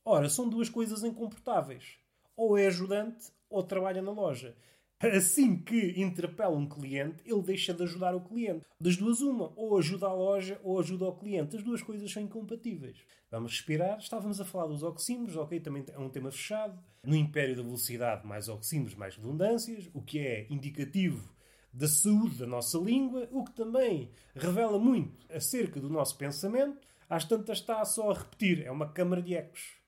Ora, 0.06 0.30
são 0.30 0.50
duas 0.50 0.70
coisas 0.70 1.04
incomportáveis. 1.04 1.98
Ou 2.36 2.58
é 2.58 2.68
ajudante 2.68 3.32
ou 3.50 3.64
trabalha 3.64 4.02
na 4.02 4.12
loja. 4.12 4.56
Assim 5.00 5.58
que 5.58 6.00
interpela 6.00 6.56
um 6.56 6.68
cliente, 6.68 7.22
ele 7.26 7.42
deixa 7.42 7.74
de 7.74 7.84
ajudar 7.84 8.16
o 8.16 8.22
cliente. 8.22 8.66
Das 8.80 8.96
duas, 8.96 9.20
uma. 9.22 9.52
Ou 9.56 9.78
ajuda 9.78 10.08
a 10.08 10.14
loja 10.14 10.60
ou 10.64 10.80
ajuda 10.80 11.06
o 11.06 11.16
cliente. 11.16 11.58
As 11.58 11.64
duas 11.64 11.82
coisas 11.82 12.10
são 12.10 12.24
incompatíveis. 12.24 12.98
Vamos 13.30 13.52
respirar. 13.52 13.98
Estávamos 14.00 14.40
a 14.40 14.46
falar 14.46 14.68
dos 14.68 14.82
oxímetros, 14.82 15.36
ok? 15.36 15.60
Também 15.60 15.86
é 15.92 16.00
um 16.00 16.10
tema 16.10 16.32
fechado. 16.32 16.80
No 17.04 17.16
Império 17.16 17.56
da 17.56 17.64
Velocidade, 17.64 18.26
mais 18.26 18.48
oxímetros, 18.48 18.96
mais 18.96 19.18
redundâncias, 19.18 19.90
o 19.94 20.02
que 20.02 20.20
é 20.20 20.48
indicativo 20.50 21.34
da 21.74 21.88
saúde 21.88 22.38
da 22.38 22.46
nossa 22.46 22.78
língua, 22.78 23.28
o 23.32 23.44
que 23.44 23.52
também 23.52 24.10
revela 24.36 24.80
muito 24.80 25.26
acerca 25.34 25.82
do 25.82 25.90
nosso 25.90 26.18
pensamento. 26.18 26.80
Às 27.10 27.26
tantas 27.26 27.60
está 27.60 27.84
só 27.84 28.10
a 28.10 28.14
repetir. 28.14 28.66
É 28.66 28.72
uma 28.72 28.88
câmara 28.88 29.22
de 29.22 29.36
ecos. 29.36 29.83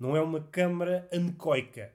Não 0.00 0.16
é 0.16 0.20
uma 0.20 0.40
câmara 0.40 1.08
anecoica. 1.12 1.94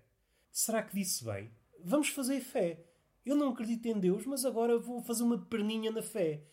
Será 0.52 0.82
que 0.82 0.96
disse 0.96 1.26
bem? 1.26 1.52
vamos 1.86 2.10
fazer 2.10 2.42
fé. 2.42 2.84
Eu 3.24 3.36
não 3.36 3.50
acredito 3.50 3.86
em 3.86 4.00
Deus, 4.00 4.26
mas 4.26 4.44
agora 4.44 4.78
vou 4.78 5.02
fazer 5.04 5.24
uma 5.24 5.38
perninha 5.38 5.92
na 5.92 6.02
fé. 6.02 6.44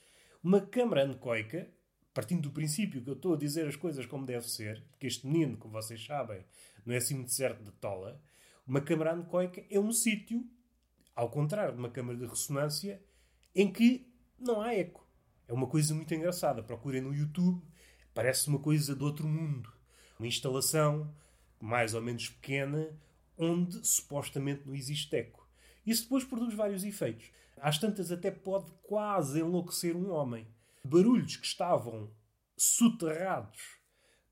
Uma 0.42 0.60
câmara 0.60 1.02
anecoica, 1.02 1.68
partindo 2.12 2.42
do 2.42 2.50
princípio 2.50 3.02
que 3.02 3.08
eu 3.08 3.14
estou 3.14 3.34
a 3.34 3.38
dizer 3.38 3.66
as 3.66 3.76
coisas 3.76 4.04
como 4.04 4.26
deve 4.26 4.48
ser, 4.48 4.84
que 4.98 5.06
este 5.06 5.26
menino, 5.26 5.56
como 5.56 5.72
vocês 5.72 6.04
sabem, 6.04 6.44
não 6.84 6.94
é 6.94 6.98
assim 6.98 7.14
muito 7.14 7.32
certo 7.32 7.64
de 7.64 7.72
tola, 7.72 8.20
uma 8.66 8.80
câmara 8.80 9.12
anecoica 9.12 9.64
é 9.70 9.80
um 9.80 9.90
sítio, 9.90 10.44
ao 11.14 11.30
contrário 11.30 11.74
de 11.74 11.78
uma 11.78 11.90
câmara 11.90 12.18
de 12.18 12.26
ressonância, 12.26 13.02
em 13.54 13.72
que 13.72 14.06
não 14.38 14.60
há 14.60 14.74
eco. 14.74 15.06
É 15.48 15.52
uma 15.52 15.66
coisa 15.66 15.94
muito 15.94 16.14
engraçada. 16.14 16.62
Procurem 16.62 17.00
no 17.00 17.14
YouTube, 17.14 17.62
parece 18.14 18.48
uma 18.48 18.58
coisa 18.58 18.94
do 18.94 19.04
outro 19.04 19.26
mundo. 19.26 19.72
Uma 20.18 20.28
instalação 20.28 21.14
mais 21.62 21.94
ou 21.94 22.02
menos 22.02 22.28
pequena, 22.28 22.90
onde 23.38 23.86
supostamente 23.86 24.66
não 24.66 24.74
existe 24.74 25.14
eco. 25.14 25.48
Isso 25.86 26.02
depois 26.02 26.24
produz 26.24 26.52
vários 26.54 26.82
efeitos. 26.82 27.30
Às 27.56 27.78
tantas 27.78 28.10
até 28.10 28.32
pode 28.32 28.68
quase 28.82 29.38
enlouquecer 29.38 29.96
um 29.96 30.10
homem. 30.10 30.44
Barulhos 30.84 31.36
que 31.36 31.46
estavam 31.46 32.10
soterrados 32.56 33.78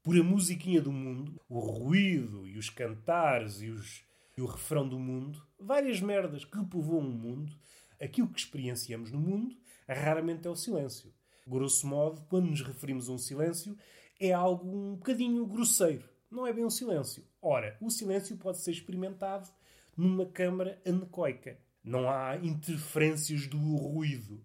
por 0.03 0.19
a 0.19 0.25
musiquinha 0.25 0.83
do 0.83 0.91
mundo, 0.91 1.41
o 1.49 1.61
ruído 1.61 2.49
e 2.49 2.59
os 2.59 2.69
cantares 2.69 3.63
e, 3.63 3.69
os, 3.69 4.03
e 4.37 4.43
o 4.43 4.47
refrão 4.47 4.89
do 4.89 4.99
mundo, 4.99 5.41
várias 5.57 6.01
merdas 6.01 6.45
que 6.45 6.65
povoam 6.65 7.07
o 7.07 7.13
mundo, 7.13 7.57
aquilo 8.01 8.27
que 8.29 8.41
experienciamos 8.41 9.13
no 9.13 9.21
mundo 9.21 9.57
raramente 9.87 10.49
é 10.49 10.51
o 10.51 10.57
silêncio. 10.57 11.15
Grosso 11.47 11.87
modo, 11.87 12.23
quando 12.29 12.51
nos 12.51 12.61
referimos 12.61 13.09
a 13.09 13.13
um 13.13 13.19
silêncio, 13.19 13.79
é 14.19 14.33
algo 14.33 14.69
um 14.69 14.97
bocadinho 14.97 15.47
grosseiro. 15.47 16.10
Não 16.31 16.47
é 16.47 16.53
bem 16.53 16.65
um 16.65 16.71
silêncio. 16.71 17.25
Ora, 17.43 17.77
o 17.81 17.91
silêncio 17.91 18.37
pode 18.37 18.59
ser 18.59 18.71
experimentado 18.71 19.49
numa 19.97 20.25
câmara 20.25 20.81
anecoica. 20.87 21.59
Não 21.83 22.09
há 22.09 22.37
interferências 22.37 23.49
do 23.49 23.59
ruído. 23.59 24.41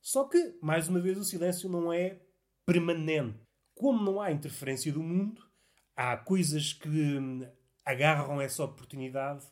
Só 0.00 0.24
que, 0.24 0.56
mais 0.62 0.88
uma 0.88 1.00
vez, 1.00 1.18
o 1.18 1.24
silêncio 1.24 1.68
não 1.68 1.92
é 1.92 2.20
permanente. 2.64 3.40
Como 3.74 4.04
não 4.04 4.20
há 4.20 4.30
interferência 4.30 4.92
do 4.92 5.02
mundo, 5.02 5.42
há 5.96 6.16
coisas 6.16 6.72
que 6.72 6.88
hum, 6.88 7.44
agarram 7.84 8.40
essa 8.40 8.62
oportunidade 8.62 9.44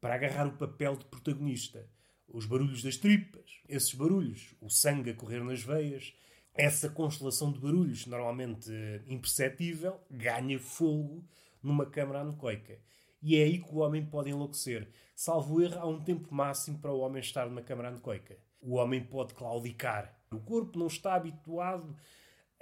para 0.00 0.14
agarrar 0.14 0.46
o 0.46 0.58
papel 0.58 0.94
de 0.96 1.06
protagonista. 1.06 1.88
Os 2.28 2.44
barulhos 2.44 2.82
das 2.82 2.98
tripas, 2.98 3.62
esses 3.66 3.94
barulhos, 3.94 4.54
o 4.60 4.68
sangue 4.68 5.10
a 5.10 5.14
correr 5.14 5.42
nas 5.42 5.62
veias, 5.62 6.14
essa 6.54 6.88
constelação 6.88 7.50
de 7.50 7.58
barulhos, 7.58 8.06
normalmente 8.06 8.70
imperceptível, 9.08 10.00
ganha 10.08 10.58
fogo 10.58 11.24
numa 11.60 11.84
câmara 11.84 12.20
anecoica. 12.20 12.78
E 13.20 13.36
é 13.36 13.42
aí 13.42 13.58
que 13.58 13.74
o 13.74 13.78
homem 13.78 14.04
pode 14.04 14.30
enlouquecer. 14.30 14.88
Salvo 15.16 15.60
erro, 15.60 15.80
há 15.80 15.86
um 15.86 16.02
tempo 16.02 16.32
máximo 16.32 16.78
para 16.78 16.92
o 16.92 17.00
homem 17.00 17.20
estar 17.20 17.46
numa 17.46 17.62
câmara 17.62 17.88
anecoica. 17.88 18.38
O 18.60 18.74
homem 18.74 19.02
pode 19.02 19.34
claudicar. 19.34 20.14
O 20.30 20.38
corpo 20.38 20.78
não 20.78 20.86
está 20.86 21.14
habituado 21.14 21.96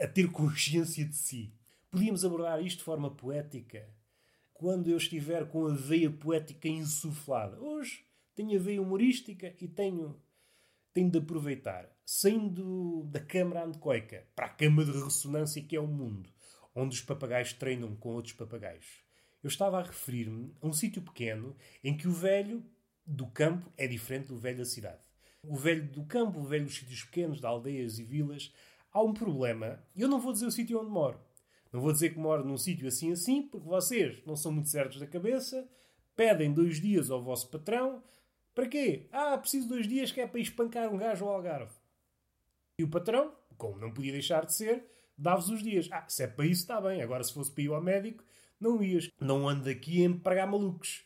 a 0.01 0.07
ter 0.07 0.31
consciência 0.33 1.05
de 1.05 1.17
si. 1.17 1.53
Podíamos 1.91 2.25
abordar 2.25 2.65
isto 2.65 2.79
de 2.79 2.85
forma 2.85 3.11
poética. 3.11 3.87
Quando 4.55 4.89
eu 4.89 4.97
estiver 4.97 5.49
com 5.49 5.67
a 5.67 5.75
veia 5.75 6.11
poética 6.11 6.69
insuflada. 6.69 7.61
Hoje 7.61 8.07
tenho 8.35 8.59
a 8.59 8.63
veia 8.63 8.81
humorística 8.81 9.55
e 9.61 9.69
tenho, 9.69 10.19
tenho 10.95 11.11
de 11.11 11.19
aproveitar. 11.19 11.92
Saindo 12.05 13.05
da 13.05 13.21
câmara 13.21 13.63
anecoica 13.63 14.27
para 14.35 14.47
a 14.47 14.51
cama 14.51 14.85
de 14.85 14.93
ressonância 14.93 15.63
que 15.63 15.77
é 15.77 15.81
o 15.81 15.87
mundo 15.87 16.29
onde 16.75 16.95
os 16.95 17.03
papagaios 17.03 17.53
treinam 17.53 17.95
com 17.97 18.11
outros 18.11 18.35
papagaios. 18.35 19.03
Eu 19.43 19.49
estava 19.49 19.79
a 19.79 19.83
referir-me 19.83 20.55
a 20.61 20.67
um 20.67 20.73
sítio 20.73 21.03
pequeno 21.03 21.57
em 21.83 21.97
que 21.97 22.09
o 22.09 22.13
velho 22.13 22.65
do 23.05 23.27
campo 23.27 23.71
é 23.77 23.87
diferente 23.87 24.29
do 24.29 24.39
velho 24.39 24.59
da 24.59 24.65
cidade. 24.65 25.01
O 25.47 25.57
velho 25.57 25.85
do 25.91 26.05
campo, 26.05 26.39
o 26.39 26.45
velho 26.45 26.65
dos 26.65 26.77
sítios 26.77 27.03
pequenos, 27.05 27.41
de 27.41 27.47
aldeias 27.47 27.99
e 27.99 28.05
vilas, 28.05 28.53
há 28.93 29.03
um 29.03 29.13
problema. 29.13 29.83
Eu 29.97 30.09
não 30.09 30.21
vou 30.21 30.33
dizer 30.33 30.47
o 30.47 30.53
sítio 30.53 30.81
onde 30.81 30.91
moro. 30.91 31.21
Não 31.73 31.81
vou 31.81 31.93
dizer 31.93 32.11
que 32.11 32.19
moro 32.19 32.45
num 32.45 32.57
sítio 32.57 32.87
assim 32.87 33.11
assim, 33.11 33.43
porque 33.43 33.67
vocês 33.67 34.25
não 34.25 34.37
são 34.37 34.53
muito 34.53 34.69
certos 34.69 35.01
da 35.01 35.07
cabeça, 35.07 35.69
pedem 36.15 36.53
dois 36.53 36.81
dias 36.81 37.11
ao 37.11 37.23
vosso 37.23 37.49
patrão. 37.51 38.03
Para 38.55 38.69
quê? 38.69 39.09
Ah, 39.11 39.37
preciso 39.37 39.69
dois 39.69 39.89
dias 39.89 40.13
que 40.13 40.21
é 40.21 40.27
para 40.27 40.39
espancar 40.39 40.93
um 40.93 40.99
gajo 40.99 41.25
ao 41.25 41.35
algarve. 41.35 41.73
E 42.83 42.85
o 42.85 42.89
patrão, 42.89 43.33
como 43.57 43.79
não 43.79 43.93
podia 43.93 44.11
deixar 44.11 44.45
de 44.45 44.53
ser, 44.53 44.85
dava-vos 45.17 45.51
os 45.51 45.63
dias. 45.63 45.89
Ah, 45.93 46.05
se 46.09 46.25
é 46.25 46.27
para 46.27 46.47
isso 46.47 46.63
está 46.63 46.81
bem. 46.81 47.01
Agora, 47.01 47.23
se 47.23 47.33
fosse 47.33 47.53
para 47.53 47.63
ir 47.63 47.71
ao 47.71 47.81
médico, 47.81 48.25
não 48.59 48.83
ias. 48.83 49.09
Não 49.21 49.49
ando 49.49 49.71
aqui 49.71 50.03
a 50.03 50.07
empregar 50.07 50.51
malucos. 50.51 51.05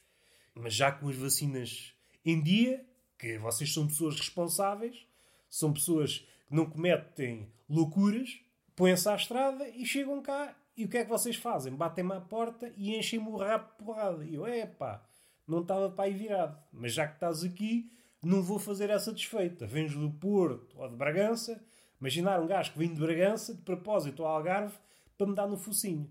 Mas 0.54 0.72
já 0.72 0.90
com 0.90 1.06
as 1.10 1.16
vacinas 1.16 1.92
em 2.24 2.42
dia, 2.42 2.82
que 3.18 3.36
vocês 3.36 3.74
são 3.74 3.86
pessoas 3.86 4.16
responsáveis, 4.16 5.06
são 5.50 5.70
pessoas 5.70 6.26
que 6.48 6.54
não 6.54 6.64
cometem 6.64 7.46
loucuras, 7.68 8.40
põem-se 8.74 9.06
à 9.06 9.14
estrada 9.14 9.68
e 9.68 9.84
chegam 9.84 10.22
cá. 10.22 10.56
E 10.78 10.86
o 10.86 10.88
que 10.88 10.96
é 10.96 11.04
que 11.04 11.10
vocês 11.10 11.36
fazem? 11.36 11.74
Batem-me 11.74 12.14
à 12.14 12.22
porta 12.22 12.72
e 12.74 12.96
enchem-me 12.96 13.28
o 13.28 13.36
rabo 13.36 13.66
de 13.66 13.84
porrada. 13.84 14.24
E 14.24 14.34
eu, 14.34 14.46
é 14.46 14.64
pá, 14.64 15.06
não 15.46 15.60
estava 15.60 15.90
para 15.90 16.06
aí 16.06 16.14
virado. 16.14 16.58
Mas 16.72 16.94
já 16.94 17.06
que 17.06 17.16
estás 17.16 17.44
aqui, 17.44 17.92
não 18.26 18.42
vou 18.42 18.58
fazer 18.58 18.90
essa 18.90 19.12
desfeita. 19.12 19.66
Vens 19.66 19.94
do 19.94 20.10
Porto 20.10 20.78
ou 20.78 20.88
de 20.88 20.96
Bragança, 20.96 21.62
Imaginar 22.00 22.40
um 22.40 22.46
gajo 22.46 22.72
que 22.72 22.78
vem 22.78 22.92
de 22.92 23.00
Bragança, 23.00 23.54
de 23.54 23.62
propósito 23.62 24.22
ao 24.22 24.36
Algarve, 24.36 24.76
para 25.16 25.26
me 25.26 25.34
dar 25.34 25.46
no 25.46 25.56
focinho. 25.56 26.10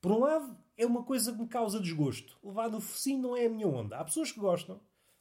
Por 0.00 0.12
um 0.12 0.20
lado, 0.20 0.56
é 0.76 0.86
uma 0.86 1.02
coisa 1.02 1.32
que 1.32 1.38
me 1.38 1.46
causa 1.46 1.80
desgosto. 1.80 2.38
Levar 2.42 2.70
no 2.70 2.80
focinho 2.80 3.20
não 3.20 3.36
é 3.36 3.46
a 3.46 3.50
minha 3.50 3.68
onda. 3.68 3.98
Há 3.98 4.04
pessoas 4.04 4.32
que 4.32 4.40
gostam, 4.40 4.80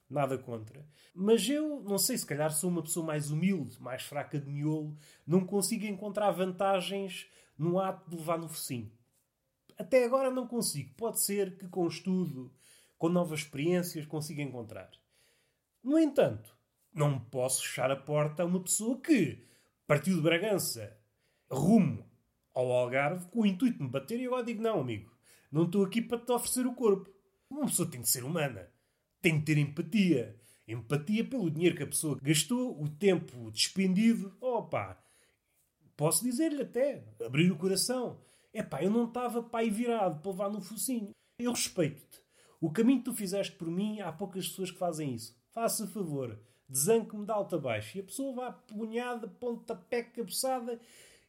nada 0.09 0.37
contra. 0.37 0.87
Mas 1.13 1.47
eu, 1.49 1.81
não 1.81 1.97
sei, 1.97 2.17
se 2.17 2.25
calhar 2.25 2.51
sou 2.51 2.69
uma 2.69 2.81
pessoa 2.81 3.05
mais 3.05 3.29
humilde, 3.29 3.81
mais 3.81 4.03
fraca 4.03 4.39
de 4.39 4.49
miolo, 4.49 4.97
não 5.27 5.45
consigo 5.45 5.85
encontrar 5.85 6.31
vantagens 6.31 7.27
no 7.57 7.79
ato 7.79 8.09
de 8.09 8.15
levar 8.15 8.37
no 8.37 8.47
focinho. 8.47 8.91
Até 9.77 10.05
agora 10.05 10.31
não 10.31 10.47
consigo. 10.47 10.93
Pode 10.95 11.19
ser 11.19 11.57
que 11.57 11.67
com 11.67 11.85
estudo, 11.87 12.53
com 12.97 13.09
novas 13.09 13.41
experiências, 13.41 14.05
consiga 14.05 14.41
encontrar. 14.41 14.89
No 15.85 15.99
entanto, 15.99 16.57
não 16.91 17.19
posso 17.19 17.61
fechar 17.61 17.91
a 17.91 17.95
porta 17.95 18.41
a 18.41 18.45
uma 18.47 18.59
pessoa 18.59 18.99
que 18.99 19.45
partiu 19.85 20.15
de 20.15 20.21
Bragança 20.21 20.97
rumo 21.47 22.03
ao 22.55 22.71
Algarve 22.71 23.27
com 23.27 23.41
o 23.41 23.45
intuito 23.45 23.77
de 23.77 23.83
me 23.83 23.89
bater 23.91 24.19
e 24.19 24.25
agora 24.25 24.43
digo: 24.43 24.63
não, 24.63 24.79
amigo, 24.79 25.11
não 25.51 25.65
estou 25.65 25.85
aqui 25.85 26.01
para 26.01 26.17
te 26.17 26.31
oferecer 26.31 26.65
o 26.65 26.73
corpo. 26.73 27.07
Uma 27.47 27.67
pessoa 27.67 27.87
tem 27.87 28.01
de 28.01 28.09
ser 28.09 28.23
humana, 28.23 28.67
tem 29.21 29.37
de 29.37 29.45
ter 29.45 29.59
empatia. 29.59 30.35
Empatia 30.67 31.23
pelo 31.23 31.51
dinheiro 31.51 31.75
que 31.75 31.83
a 31.83 31.87
pessoa 31.87 32.17
gastou, 32.19 32.81
o 32.81 32.89
tempo 32.89 33.51
despendido. 33.51 34.35
Opa, 34.41 34.97
posso 35.95 36.23
dizer-lhe 36.23 36.63
até, 36.63 37.03
abrir 37.23 37.51
o 37.51 37.57
coração. 37.57 38.19
É 38.51 38.63
pá, 38.63 38.81
eu 38.81 38.89
não 38.89 39.05
estava 39.05 39.43
pai 39.43 39.69
virado 39.69 40.19
para 40.19 40.31
levar 40.31 40.49
no 40.49 40.61
focinho. 40.61 41.11
Eu 41.37 41.51
respeito-te. 41.51 42.19
O 42.59 42.71
caminho 42.71 42.97
que 42.97 43.05
tu 43.05 43.13
fizeste 43.13 43.55
por 43.55 43.67
mim, 43.67 43.99
há 44.01 44.11
poucas 44.11 44.47
pessoas 44.47 44.71
que 44.71 44.79
fazem 44.79 45.13
isso. 45.13 45.44
Faça 45.55 45.88
favor 45.88 46.38
desanco-me 46.67 47.25
de 47.25 47.31
alto 47.31 47.55
a 47.55 47.59
baixo. 47.59 47.97
E 47.97 48.01
a 48.01 48.03
pessoa 48.03 48.35
vai 48.35 48.53
punhada, 48.67 49.25
pontapé, 49.25 50.03
cabeçada, 50.03 50.79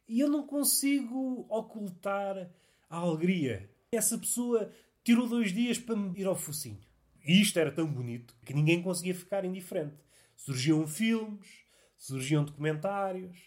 e 0.05 0.19
eu 0.19 0.29
não 0.29 0.45
consigo 0.45 1.45
ocultar 1.49 2.49
a 2.89 2.97
alegria. 2.97 3.69
Essa 3.89 4.17
pessoa 4.17 4.69
tirou 5.01 5.29
dois 5.29 5.53
dias 5.53 5.79
para 5.79 5.95
me 5.95 6.19
ir 6.19 6.25
ao 6.25 6.35
focinho. 6.35 6.81
E 7.25 7.41
isto 7.41 7.57
era 7.57 7.71
tão 7.71 7.87
bonito 7.87 8.35
que 8.45 8.53
ninguém 8.53 8.81
conseguia 8.81 9.15
ficar 9.15 9.45
indiferente. 9.45 9.95
Surgiam 10.35 10.85
filmes, 10.85 11.47
surgiam 11.97 12.43
documentários. 12.43 13.37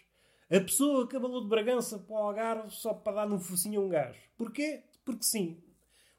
A 0.49 0.59
pessoa 0.59 1.07
cabalou 1.07 1.41
de 1.41 1.47
Bragança 1.47 1.99
para 1.99 2.15
o 2.15 2.17
Algarve 2.17 2.71
só 2.71 2.91
para 2.91 3.17
dar 3.17 3.29
no 3.29 3.39
focinho 3.39 3.81
a 3.81 3.85
um 3.85 3.89
gajo. 3.89 4.19
Porquê? 4.35 4.83
Porque 5.05 5.23
sim. 5.23 5.63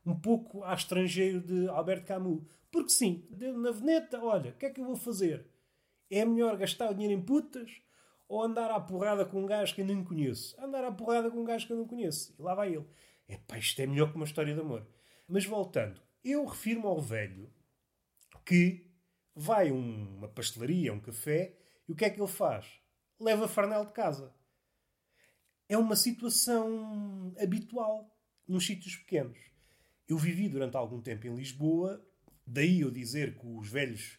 Um 0.06 0.14
pouco 0.14 0.64
a 0.64 0.72
estrangeiro 0.72 1.40
de 1.40 1.68
Alberto 1.68 2.06
Camus. 2.06 2.61
Porque 2.72 2.88
sim. 2.88 3.28
Na 3.30 3.70
veneta, 3.70 4.18
olha, 4.20 4.50
o 4.50 4.54
que 4.54 4.66
é 4.66 4.70
que 4.70 4.80
eu 4.80 4.86
vou 4.86 4.96
fazer? 4.96 5.46
É 6.10 6.24
melhor 6.24 6.56
gastar 6.56 6.90
o 6.90 6.94
dinheiro 6.94 7.14
em 7.14 7.22
putas 7.22 7.70
ou 8.26 8.42
andar 8.42 8.70
à 8.70 8.80
porrada 8.80 9.26
com 9.26 9.42
um 9.42 9.46
gajo 9.46 9.74
que 9.74 9.82
eu 9.82 9.86
nem 9.86 10.02
conheço? 10.02 10.58
Andar 10.60 10.82
à 10.82 10.90
porrada 10.90 11.30
com 11.30 11.40
um 11.40 11.44
gajo 11.44 11.66
que 11.66 11.72
eu 11.72 11.76
não 11.76 11.86
conheço. 11.86 12.34
E 12.36 12.42
lá 12.42 12.54
vai 12.54 12.74
ele. 12.74 12.86
Epá, 13.28 13.58
isto 13.58 13.80
é 13.80 13.86
melhor 13.86 14.10
que 14.10 14.16
uma 14.16 14.24
história 14.24 14.54
de 14.54 14.60
amor. 14.60 14.86
Mas 15.28 15.44
voltando, 15.44 16.00
eu 16.24 16.44
refiro-me 16.46 16.86
ao 16.86 17.00
velho 17.00 17.52
que 18.44 18.90
vai 19.34 19.68
a 19.68 19.74
uma 19.74 20.28
pastelaria, 20.28 20.92
um 20.92 21.00
café, 21.00 21.56
e 21.86 21.92
o 21.92 21.94
que 21.94 22.04
é 22.04 22.10
que 22.10 22.20
ele 22.20 22.28
faz? 22.28 22.66
Leva 23.20 23.46
farnel 23.46 23.84
de 23.84 23.92
casa. 23.92 24.34
É 25.68 25.76
uma 25.76 25.96
situação 25.96 27.34
habitual 27.40 28.10
nos 28.48 28.66
sítios 28.66 28.96
pequenos. 28.96 29.38
Eu 30.08 30.18
vivi 30.18 30.48
durante 30.48 30.76
algum 30.76 31.00
tempo 31.00 31.26
em 31.26 31.34
Lisboa, 31.34 32.04
daí 32.46 32.80
eu 32.80 32.90
dizer 32.90 33.38
que 33.38 33.46
os 33.46 33.68
velhos 33.68 34.18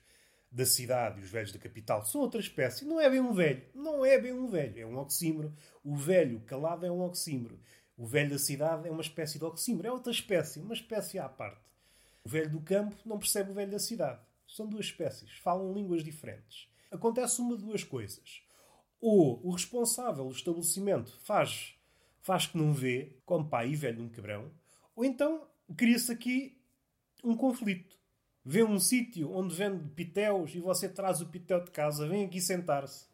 da 0.54 0.66
cidade 0.66 1.20
e 1.20 1.24
os 1.24 1.32
velhos 1.32 1.52
da 1.52 1.58
capital 1.58 2.06
são 2.06 2.22
outra 2.22 2.40
espécie. 2.40 2.86
Não 2.86 3.00
é 3.00 3.10
bem 3.10 3.20
um 3.20 3.34
velho. 3.34 3.64
Não 3.74 4.06
é 4.06 4.20
bem 4.20 4.32
um 4.32 4.48
velho. 4.48 4.80
É 4.80 4.86
um 4.86 4.98
oxímoro. 5.00 5.52
O 5.84 5.96
velho 5.96 6.42
calado 6.42 6.86
é 6.86 6.92
um 6.92 7.02
oxímoro. 7.02 7.60
O 7.98 8.06
velho 8.06 8.30
da 8.30 8.38
cidade 8.38 8.88
é 8.88 8.92
uma 8.92 9.02
espécie 9.02 9.40
de 9.40 9.46
oxímoro. 9.46 9.88
É 9.88 9.92
outra 9.92 10.12
espécie. 10.12 10.60
Uma 10.60 10.76
espécie 10.76 11.18
à 11.18 11.28
parte. 11.28 11.62
O 12.24 12.30
velho 12.30 12.52
do 12.52 12.62
campo 12.62 12.96
não 13.04 13.18
percebe 13.18 13.50
o 13.50 13.54
velho 13.54 13.72
da 13.72 13.80
cidade. 13.80 14.22
São 14.48 14.68
duas 14.68 14.86
espécies. 14.86 15.32
Falam 15.40 15.74
línguas 15.74 16.04
diferentes. 16.04 16.70
Acontece 16.92 17.42
uma 17.42 17.58
de 17.58 17.64
duas 17.64 17.84
coisas. 17.84 18.44
Ou 19.02 19.42
o 19.44 19.52
responsável 19.52 20.26
do 20.26 20.36
estabelecimento 20.36 21.20
faz, 21.24 21.76
faz 22.22 22.46
que 22.46 22.58
não 22.58 22.72
vê, 22.72 23.18
como 23.26 23.50
pai 23.50 23.72
e 23.72 23.76
velho 23.76 23.98
de 23.98 24.04
um 24.04 24.10
cabrão. 24.10 24.52
Ou 24.96 25.04
então 25.04 25.48
cria-se 25.76 26.12
aqui 26.12 26.62
um 27.24 27.36
conflito. 27.36 27.98
Vê 28.46 28.64
um 28.64 28.78
sítio 28.78 29.32
onde 29.32 29.56
vende 29.56 29.88
pitéus 29.90 30.54
e 30.54 30.60
você 30.60 30.90
traz 30.90 31.22
o 31.22 31.28
pitel 31.28 31.64
de 31.64 31.72
casa, 31.72 32.08
vem 32.08 32.26
aqui 32.26 32.42
sentar-se. 32.42 33.06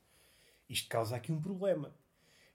Isto 0.67 0.89
causa 0.89 1.15
aqui 1.15 1.31
um 1.31 1.39
problema. 1.39 1.93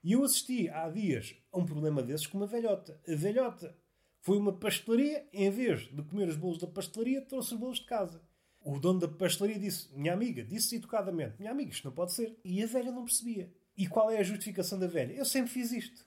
E 0.03 0.11
eu 0.11 0.23
assisti 0.23 0.69
há 0.69 0.89
dias 0.89 1.35
a 1.51 1.57
um 1.57 1.65
problema 1.65 2.03
desses 2.03 2.27
com 2.27 2.37
uma 2.37 2.45
velhota. 2.45 2.99
A 3.07 3.15
velhota 3.15 3.75
foi 4.19 4.37
uma 4.37 4.51
pastelaria, 4.51 5.25
em 5.31 5.49
vez 5.49 5.81
de 5.81 6.03
comer 6.03 6.27
os 6.27 6.35
bolos 6.35 6.57
da 6.57 6.67
pastelaria, 6.67 7.21
trouxe 7.21 7.53
os 7.53 7.59
bolos 7.59 7.79
de 7.79 7.85
casa. 7.85 8.21
O 8.61 8.79
dono 8.79 8.99
da 8.99 9.07
pastelaria 9.07 9.59
disse, 9.59 9.87
minha 9.95 10.13
amiga, 10.13 10.43
disse 10.43 10.75
educadamente, 10.75 11.35
minha 11.39 11.51
amiga, 11.51 11.71
isto 11.71 11.85
não 11.85 11.93
pode 11.93 12.11
ser. 12.11 12.37
E 12.43 12.61
a 12.61 12.67
velha 12.67 12.91
não 12.91 13.05
percebia. 13.05 13.51
E 13.77 13.87
qual 13.87 14.11
é 14.11 14.17
a 14.17 14.23
justificação 14.23 14.77
da 14.77 14.87
velha? 14.87 15.13
Eu 15.13 15.25
sempre 15.25 15.51
fiz 15.51 15.71
isto. 15.71 16.05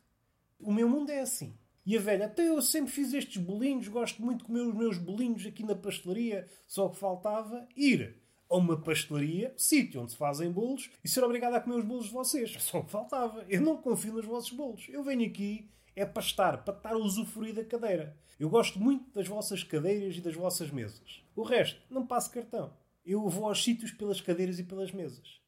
O 0.60 0.72
meu 0.72 0.88
mundo 0.88 1.10
é 1.10 1.20
assim. 1.20 1.56
E 1.88 1.96
a 1.96 2.00
velha, 2.02 2.26
até 2.26 2.46
eu 2.46 2.60
sempre 2.60 2.92
fiz 2.92 3.14
estes 3.14 3.38
bolinhos, 3.38 3.88
gosto 3.88 4.20
muito 4.20 4.40
de 4.40 4.44
comer 4.44 4.60
os 4.60 4.74
meus 4.74 4.98
bolinhos 4.98 5.46
aqui 5.46 5.64
na 5.64 5.74
pastelaria, 5.74 6.46
só 6.66 6.86
que 6.90 6.98
faltava 6.98 7.66
ir 7.74 8.14
a 8.46 8.58
uma 8.58 8.78
pastelaria, 8.78 9.54
sítio 9.56 10.02
onde 10.02 10.12
se 10.12 10.18
fazem 10.18 10.52
bolos, 10.52 10.90
e 11.02 11.08
ser 11.08 11.24
obrigado 11.24 11.54
a 11.54 11.60
comer 11.62 11.76
os 11.76 11.86
bolos 11.86 12.04
de 12.04 12.12
vocês. 12.12 12.52
Só 12.60 12.82
que 12.82 12.90
faltava. 12.90 13.42
Eu 13.48 13.62
não 13.62 13.78
confio 13.78 14.12
nos 14.12 14.26
vossos 14.26 14.50
bolos. 14.50 14.86
Eu 14.90 15.02
venho 15.02 15.24
aqui 15.24 15.70
é 15.96 16.04
para 16.04 16.22
estar, 16.22 16.62
para 16.62 16.76
estar 16.76 16.92
a 16.92 16.98
usufruir 16.98 17.54
da 17.54 17.64
cadeira. 17.64 18.14
Eu 18.38 18.50
gosto 18.50 18.78
muito 18.78 19.10
das 19.14 19.26
vossas 19.26 19.64
cadeiras 19.64 20.14
e 20.14 20.20
das 20.20 20.34
vossas 20.34 20.70
mesas. 20.70 21.24
O 21.34 21.42
resto, 21.42 21.80
não 21.88 22.06
passo 22.06 22.30
cartão. 22.30 22.70
Eu 23.02 23.26
vou 23.30 23.48
aos 23.48 23.64
sítios 23.64 23.92
pelas 23.92 24.20
cadeiras 24.20 24.58
e 24.58 24.62
pelas 24.62 24.92
mesas. 24.92 25.40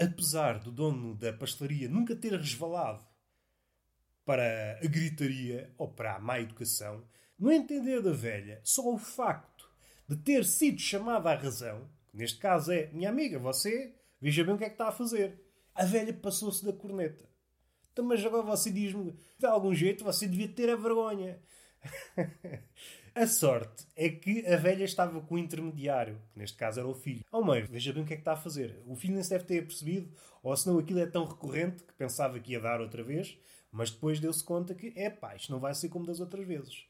Apesar 0.00 0.60
do 0.60 0.72
dono 0.72 1.14
da 1.14 1.30
pastelaria 1.30 1.90
nunca 1.90 2.16
ter 2.16 2.32
resvalado 2.32 3.06
para 4.28 4.78
a 4.82 4.86
gritaria 4.86 5.72
ou 5.78 5.88
para 5.88 6.16
a 6.16 6.18
má 6.18 6.38
educação, 6.38 7.02
no 7.38 7.50
entender 7.50 8.02
da 8.02 8.12
velha, 8.12 8.60
só 8.62 8.92
o 8.92 8.98
facto 8.98 9.66
de 10.06 10.16
ter 10.16 10.44
sido 10.44 10.78
chamada 10.78 11.30
à 11.30 11.34
razão, 11.34 11.88
que 12.10 12.16
neste 12.18 12.38
caso 12.38 12.70
é 12.70 12.90
minha 12.92 13.08
amiga, 13.08 13.38
você, 13.38 13.94
veja 14.20 14.44
bem 14.44 14.54
o 14.54 14.58
que 14.58 14.64
é 14.64 14.68
que 14.68 14.74
está 14.74 14.88
a 14.88 14.92
fazer. 14.92 15.40
A 15.74 15.86
velha 15.86 16.12
passou-se 16.12 16.62
da 16.62 16.74
corneta. 16.74 17.26
Então, 17.90 18.04
mas 18.04 18.22
agora 18.22 18.42
você 18.42 18.70
diz-me, 18.70 19.16
de 19.38 19.46
algum 19.46 19.74
jeito 19.74 20.04
você 20.04 20.28
devia 20.28 20.48
ter 20.48 20.68
a 20.68 20.76
vergonha. 20.76 21.40
a 23.14 23.26
sorte 23.26 23.86
é 23.96 24.10
que 24.10 24.46
a 24.46 24.56
velha 24.56 24.84
estava 24.84 25.22
com 25.22 25.36
o 25.36 25.38
intermediário, 25.38 26.20
que 26.34 26.38
neste 26.38 26.58
caso 26.58 26.80
era 26.80 26.88
o 26.88 26.94
filho. 26.94 27.24
Oh 27.32 27.40
mãe, 27.40 27.62
veja 27.62 27.94
bem 27.94 28.02
o 28.02 28.06
que 28.06 28.12
é 28.12 28.16
que 28.16 28.20
está 28.20 28.34
a 28.34 28.36
fazer. 28.36 28.78
O 28.86 28.94
filho 28.94 29.14
nem 29.14 29.22
se 29.22 29.30
deve 29.30 29.44
ter 29.44 29.66
percebido, 29.66 30.12
ou 30.42 30.54
senão 30.54 30.78
aquilo 30.78 31.00
é 31.00 31.06
tão 31.06 31.24
recorrente 31.24 31.82
que 31.82 31.94
pensava 31.94 32.38
que 32.38 32.52
ia 32.52 32.60
dar 32.60 32.82
outra 32.82 33.02
vez, 33.02 33.38
mas 33.70 33.90
depois 33.90 34.20
deu-se 34.20 34.42
conta 34.42 34.74
que, 34.74 34.92
é 34.96 35.10
pá, 35.10 35.36
isto 35.36 35.52
não 35.52 35.60
vai 35.60 35.74
ser 35.74 35.88
como 35.88 36.06
das 36.06 36.20
outras 36.20 36.46
vezes. 36.46 36.84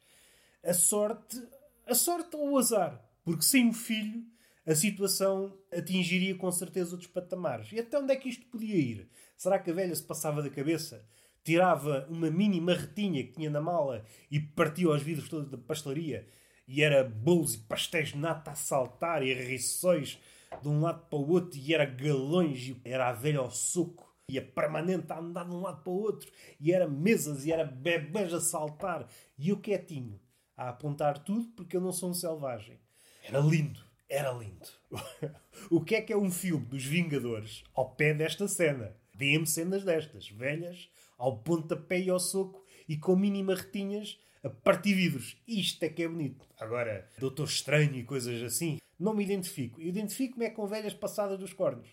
A 0.64 0.74
sorte, 0.74 1.42
a 1.86 1.94
sorte 1.94 2.36
ou 2.36 2.52
o 2.52 2.58
azar, 2.58 3.02
porque 3.24 3.42
sem 3.42 3.68
o 3.68 3.72
filho 3.72 4.24
a 4.68 4.74
situação 4.74 5.56
atingiria 5.72 6.34
com 6.34 6.52
certeza 6.52 6.92
outros 6.92 7.10
patamares. 7.10 7.72
E 7.72 7.80
até 7.80 7.98
onde 7.98 8.12
é 8.12 8.16
que 8.16 8.28
isto 8.28 8.44
podia 8.46 8.76
ir? 8.76 9.08
Será 9.34 9.58
que 9.58 9.70
a 9.70 9.74
velha 9.74 9.94
se 9.94 10.02
passava 10.02 10.42
da 10.42 10.50
cabeça? 10.50 11.02
Tirava 11.42 12.06
uma 12.10 12.30
mini 12.30 12.60
marretinha 12.60 13.24
que 13.24 13.32
tinha 13.32 13.48
na 13.48 13.62
mala 13.62 14.04
e 14.30 14.38
partia 14.38 14.90
os 14.90 15.02
vidros 15.02 15.30
todos 15.30 15.50
da 15.50 15.56
pastelaria 15.56 16.28
e 16.66 16.82
era 16.82 17.02
bolos 17.02 17.54
e 17.54 17.58
pastéis 17.60 18.12
nata 18.14 18.50
a 18.50 18.54
saltar 18.54 19.22
e 19.22 19.32
rissóis 19.32 20.18
de 20.60 20.68
um 20.68 20.82
lado 20.82 21.06
para 21.08 21.18
o 21.18 21.30
outro 21.30 21.58
e 21.58 21.72
era 21.72 21.86
galões 21.86 22.68
e 22.68 22.80
era 22.84 23.08
a 23.08 23.12
velha 23.12 23.38
ao 23.38 23.50
suco 23.50 24.07
e 24.28 24.38
a 24.38 24.42
permanente 24.42 25.10
a 25.10 25.18
andar 25.18 25.44
de 25.44 25.54
um 25.54 25.62
lado 25.62 25.82
para 25.82 25.90
o 25.90 26.00
outro, 26.00 26.30
e 26.60 26.72
era 26.72 26.86
mesas 26.86 27.46
e 27.46 27.52
era 27.52 27.64
bebês 27.64 28.32
a 28.34 28.40
saltar, 28.40 29.08
e 29.38 29.48
eu 29.48 29.58
quietinho, 29.58 30.20
a 30.56 30.68
apontar 30.68 31.18
tudo 31.18 31.48
porque 31.56 31.76
eu 31.76 31.80
não 31.80 31.92
sou 31.92 32.10
um 32.10 32.14
selvagem. 32.14 32.78
Era 33.24 33.40
lindo, 33.40 33.80
era 34.08 34.30
lindo. 34.32 34.68
o 35.70 35.82
que 35.82 35.94
é 35.94 36.02
que 36.02 36.12
é 36.12 36.16
um 36.16 36.30
filme 36.30 36.66
dos 36.66 36.84
Vingadores 36.84 37.64
ao 37.74 37.90
pé 37.90 38.12
desta 38.12 38.46
cena? 38.46 38.94
Dê-me 39.14 39.46
cenas 39.46 39.82
destas, 39.82 40.28
velhas, 40.28 40.90
ao 41.16 41.38
pontapé 41.38 42.00
e 42.00 42.10
ao 42.10 42.20
soco 42.20 42.64
e 42.88 42.96
com 42.96 43.16
mini 43.16 43.42
retinhas 43.42 44.18
a 44.44 44.50
partir 44.50 44.94
vidros. 44.94 45.36
Isto 45.46 45.82
é 45.84 45.88
que 45.88 46.02
é 46.02 46.08
bonito. 46.08 46.46
Agora, 46.60 47.08
Doutor 47.18 47.48
Estranho 47.48 47.96
e 47.96 48.04
coisas 48.04 48.42
assim, 48.42 48.78
não 48.98 49.14
me 49.14 49.24
identifico. 49.24 49.80
Identifico-me 49.80 50.46
é 50.46 50.50
com 50.50 50.66
velhas 50.66 50.94
passadas 50.94 51.38
dos 51.38 51.52
cornos. 51.52 51.88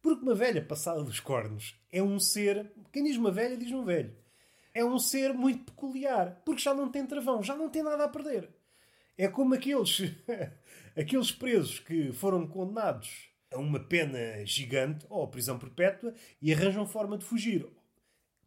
Porque 0.00 0.22
uma 0.22 0.34
velha 0.34 0.64
passada 0.64 1.02
dos 1.02 1.20
cornos 1.20 1.74
é 1.90 2.02
um 2.02 2.18
ser. 2.18 2.70
Quem 2.92 3.04
diz 3.04 3.16
uma 3.16 3.30
velha, 3.30 3.56
diz 3.56 3.72
um 3.72 3.84
velho. 3.84 4.14
É 4.72 4.84
um 4.84 4.98
ser 4.98 5.32
muito 5.34 5.64
peculiar. 5.64 6.40
Porque 6.44 6.62
já 6.62 6.72
não 6.72 6.90
tem 6.90 7.06
travão, 7.06 7.42
já 7.42 7.56
não 7.56 7.68
tem 7.68 7.82
nada 7.82 8.04
a 8.04 8.08
perder. 8.08 8.48
É 9.16 9.26
como 9.26 9.54
aqueles, 9.54 9.98
aqueles 10.96 11.32
presos 11.32 11.80
que 11.80 12.12
foram 12.12 12.46
condenados 12.46 13.28
a 13.50 13.58
uma 13.58 13.80
pena 13.80 14.44
gigante 14.44 15.06
ou 15.08 15.24
a 15.24 15.28
prisão 15.28 15.58
perpétua 15.58 16.14
e 16.40 16.52
arranjam 16.52 16.86
forma 16.86 17.18
de 17.18 17.24
fugir. 17.24 17.66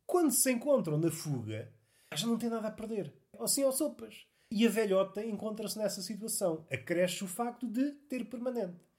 Quando 0.06 0.32
se 0.32 0.52
encontram 0.52 0.98
na 0.98 1.12
fuga, 1.12 1.72
já 2.14 2.28
não 2.28 2.38
tem 2.38 2.50
nada 2.50 2.68
a 2.68 2.72
perder. 2.72 3.14
Ou 3.34 3.48
sim, 3.48 3.64
ou 3.64 3.72
sopas. 3.72 4.26
E 4.52 4.68
a 4.68 4.70
velhota 4.70 5.26
encontra-se 5.26 5.78
nessa 5.78 6.02
situação. 6.02 6.66
Acresce 6.70 7.24
o 7.24 7.28
facto 7.28 7.66
de 7.68 7.92
ter 8.10 8.26
permanente. 8.26 8.91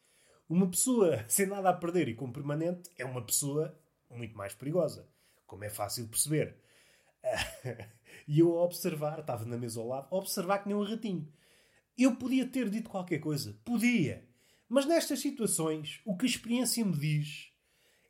Uma 0.53 0.69
pessoa 0.69 1.25
sem 1.29 1.47
nada 1.47 1.71
a 1.71 1.73
perder 1.73 2.09
e 2.09 2.15
com 2.15 2.31
permanente 2.31 2.91
é 2.99 3.07
uma 3.07 3.25
pessoa 3.25 3.75
muito 4.11 4.37
mais 4.37 4.55
perigosa, 4.55 5.09
como 5.47 5.65
é 5.65 5.71
fácil 5.71 6.07
perceber. 6.09 6.59
e 8.29 8.39
eu 8.39 8.59
a 8.59 8.63
observar, 8.63 9.21
estava 9.21 9.47
na 9.47 9.57
mesa 9.57 9.81
ao 9.81 9.89
lado, 9.89 10.09
a 10.11 10.15
observar 10.15 10.59
que 10.59 10.69
nem 10.69 10.77
um 10.77 10.85
ratinho. 10.85 11.27
Eu 11.97 12.17
podia 12.17 12.47
ter 12.47 12.69
dito 12.69 12.91
qualquer 12.91 13.19
coisa, 13.19 13.59
podia. 13.65 14.29
Mas 14.69 14.85
nestas 14.85 15.21
situações, 15.21 16.03
o 16.05 16.19
que 16.19 16.27
a 16.27 16.29
experiência 16.29 16.85
me 16.85 16.99
diz 16.99 17.51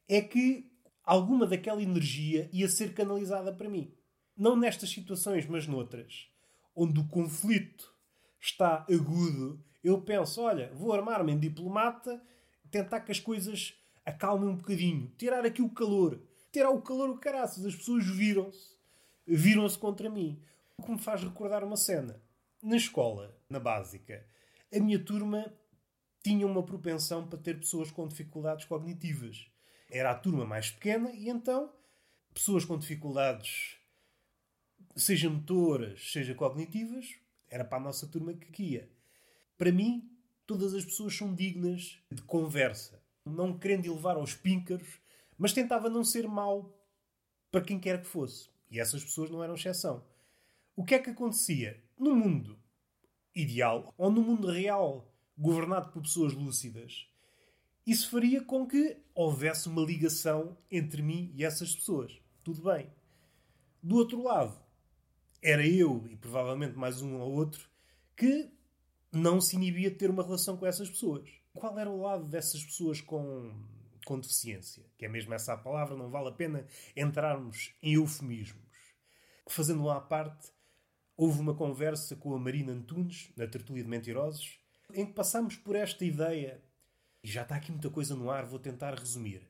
é 0.09 0.21
que 0.21 0.69
alguma 1.05 1.47
daquela 1.47 1.81
energia 1.81 2.51
ia 2.53 2.69
ser 2.69 2.93
canalizada 2.93 3.53
para 3.53 3.71
mim. 3.71 3.95
Não 4.37 4.57
nestas 4.57 4.91
situações, 4.91 5.47
mas 5.47 5.69
noutras, 5.69 6.27
onde 6.75 6.99
o 6.99 7.07
conflito 7.07 7.95
está 8.41 8.85
agudo 8.91 9.65
eu 9.83 10.01
penso, 10.01 10.41
olha, 10.41 10.73
vou 10.75 10.93
armar-me 10.93 11.33
em 11.33 11.39
diplomata, 11.39 12.23
tentar 12.71 13.01
que 13.01 13.13
as 13.13 13.21
coisas 13.21 13.75
acalmem 14.05 14.49
um 14.49 14.57
bocadinho, 14.57 15.13
tirar 15.17 15.45
aqui 15.45 15.63
o 15.63 15.71
calor. 15.71 16.21
Tirar 16.53 16.71
o 16.71 16.83
calor 16.83 17.09
o 17.09 17.19
caraças. 17.19 17.65
As 17.65 17.75
pessoas 17.75 18.05
viram-se. 18.05 18.77
Viram-se 19.27 19.79
contra 19.79 20.11
mim. 20.11 20.43
O 20.77 20.83
que 20.83 20.91
me 20.93 20.99
faz 20.99 21.23
recordar 21.23 21.65
uma 21.65 21.77
cena. 21.77 22.21
Na 22.63 22.77
escola, 22.77 23.37
na 23.49 23.59
básica, 23.59 24.25
a 24.73 24.79
minha 24.79 25.03
turma 25.03 25.53
tinha 26.23 26.47
uma 26.47 26.63
propensão 26.63 27.27
para 27.27 27.39
ter 27.39 27.59
pessoas 27.59 27.91
com 27.91 28.07
dificuldades 28.07 28.67
cognitivas. 28.67 29.51
Era 29.91 30.11
a 30.11 30.15
turma 30.15 30.45
mais 30.45 30.71
pequena 30.71 31.11
e 31.13 31.29
então 31.29 31.73
pessoas 32.33 32.65
com 32.65 32.79
dificuldades, 32.79 33.77
seja 34.97 35.29
motoras, 35.29 36.13
seja 36.13 36.35
cognitivas, 36.35 37.17
era 37.49 37.65
para 37.65 37.79
a 37.79 37.81
nossa 37.81 38.07
turma 38.07 38.33
que 38.33 38.63
ia. 38.63 38.92
Para 39.63 39.71
mim, 39.71 40.11
todas 40.45 40.75
as 40.75 40.85
pessoas 40.85 41.17
são 41.17 41.33
dignas 41.33 41.97
de 42.11 42.21
conversa. 42.23 43.01
Não 43.25 43.57
querendo 43.57 43.87
elevar 43.87 44.17
aos 44.17 44.35
píncaros, 44.35 44.99
mas 45.39 45.53
tentava 45.53 45.89
não 45.89 46.03
ser 46.03 46.27
mau 46.27 46.77
para 47.49 47.61
quem 47.61 47.79
quer 47.79 48.03
que 48.03 48.09
fosse. 48.09 48.51
E 48.69 48.81
essas 48.81 49.05
pessoas 49.05 49.31
não 49.31 49.41
eram 49.41 49.55
exceção. 49.55 50.05
O 50.75 50.85
que 50.85 50.97
é 50.97 50.99
que 50.99 51.11
acontecia? 51.11 51.81
No 51.97 52.13
mundo 52.13 52.59
ideal, 53.33 53.95
ou 53.97 54.11
no 54.11 54.21
mundo 54.21 54.51
real, 54.51 55.15
governado 55.39 55.93
por 55.93 56.03
pessoas 56.03 56.33
lúcidas, 56.33 57.07
isso 57.87 58.11
faria 58.11 58.43
com 58.43 58.67
que 58.67 58.97
houvesse 59.15 59.69
uma 59.69 59.83
ligação 59.83 60.59
entre 60.69 61.03
mim 61.03 61.33
e 61.37 61.45
essas 61.45 61.73
pessoas. 61.73 62.21
Tudo 62.43 62.63
bem. 62.65 62.91
Do 63.81 63.95
outro 63.95 64.25
lado, 64.25 64.61
era 65.41 65.65
eu 65.65 66.05
e 66.11 66.17
provavelmente 66.17 66.77
mais 66.77 67.01
um 67.01 67.21
ou 67.21 67.31
outro 67.31 67.71
que 68.17 68.51
não 69.13 69.41
se 69.41 69.57
inibia 69.57 69.91
de 69.91 69.97
ter 69.97 70.09
uma 70.09 70.23
relação 70.23 70.57
com 70.57 70.67
essas 70.67 70.89
pessoas. 70.89 71.29
Qual 71.53 71.79
era 71.79 71.91
o 71.91 72.01
lado 72.01 72.25
dessas 72.25 72.65
pessoas 72.65 73.01
com, 73.01 73.53
com 74.07 74.19
deficiência? 74.19 74.85
Que 74.97 75.05
é 75.05 75.09
mesmo 75.09 75.35
essa 75.35 75.53
a 75.53 75.57
palavra, 75.57 75.97
não 75.97 76.11
vale 76.11 76.29
a 76.29 76.33
pena 76.33 76.67
entrarmos 76.97 77.75
em 77.83 77.95
eufemismos. 77.95 78.63
Fazendo 79.49 79.85
lá 79.85 79.99
à 79.99 80.01
parte, 80.01 80.51
houve 81.17 81.41
uma 81.41 81.55
conversa 81.55 82.17
com 82.17 82.35
a 82.35 82.39
Marina 82.39 82.73
Antunes, 82.73 83.31
na 83.37 83.47
Tertulia 83.47 83.83
de 83.83 83.89
Mentirosos, 83.89 84.59
em 84.95 85.05
que 85.05 85.13
passámos 85.13 85.57
por 85.57 85.77
esta 85.77 86.05
ideia, 86.05 86.63
e 87.23 87.29
já 87.31 87.43
está 87.43 87.57
aqui 87.57 87.71
muita 87.71 87.91
coisa 87.91 88.17
no 88.17 88.31
ar, 88.31 88.47
vou 88.47 88.59
tentar 88.59 88.95
resumir. 88.95 89.47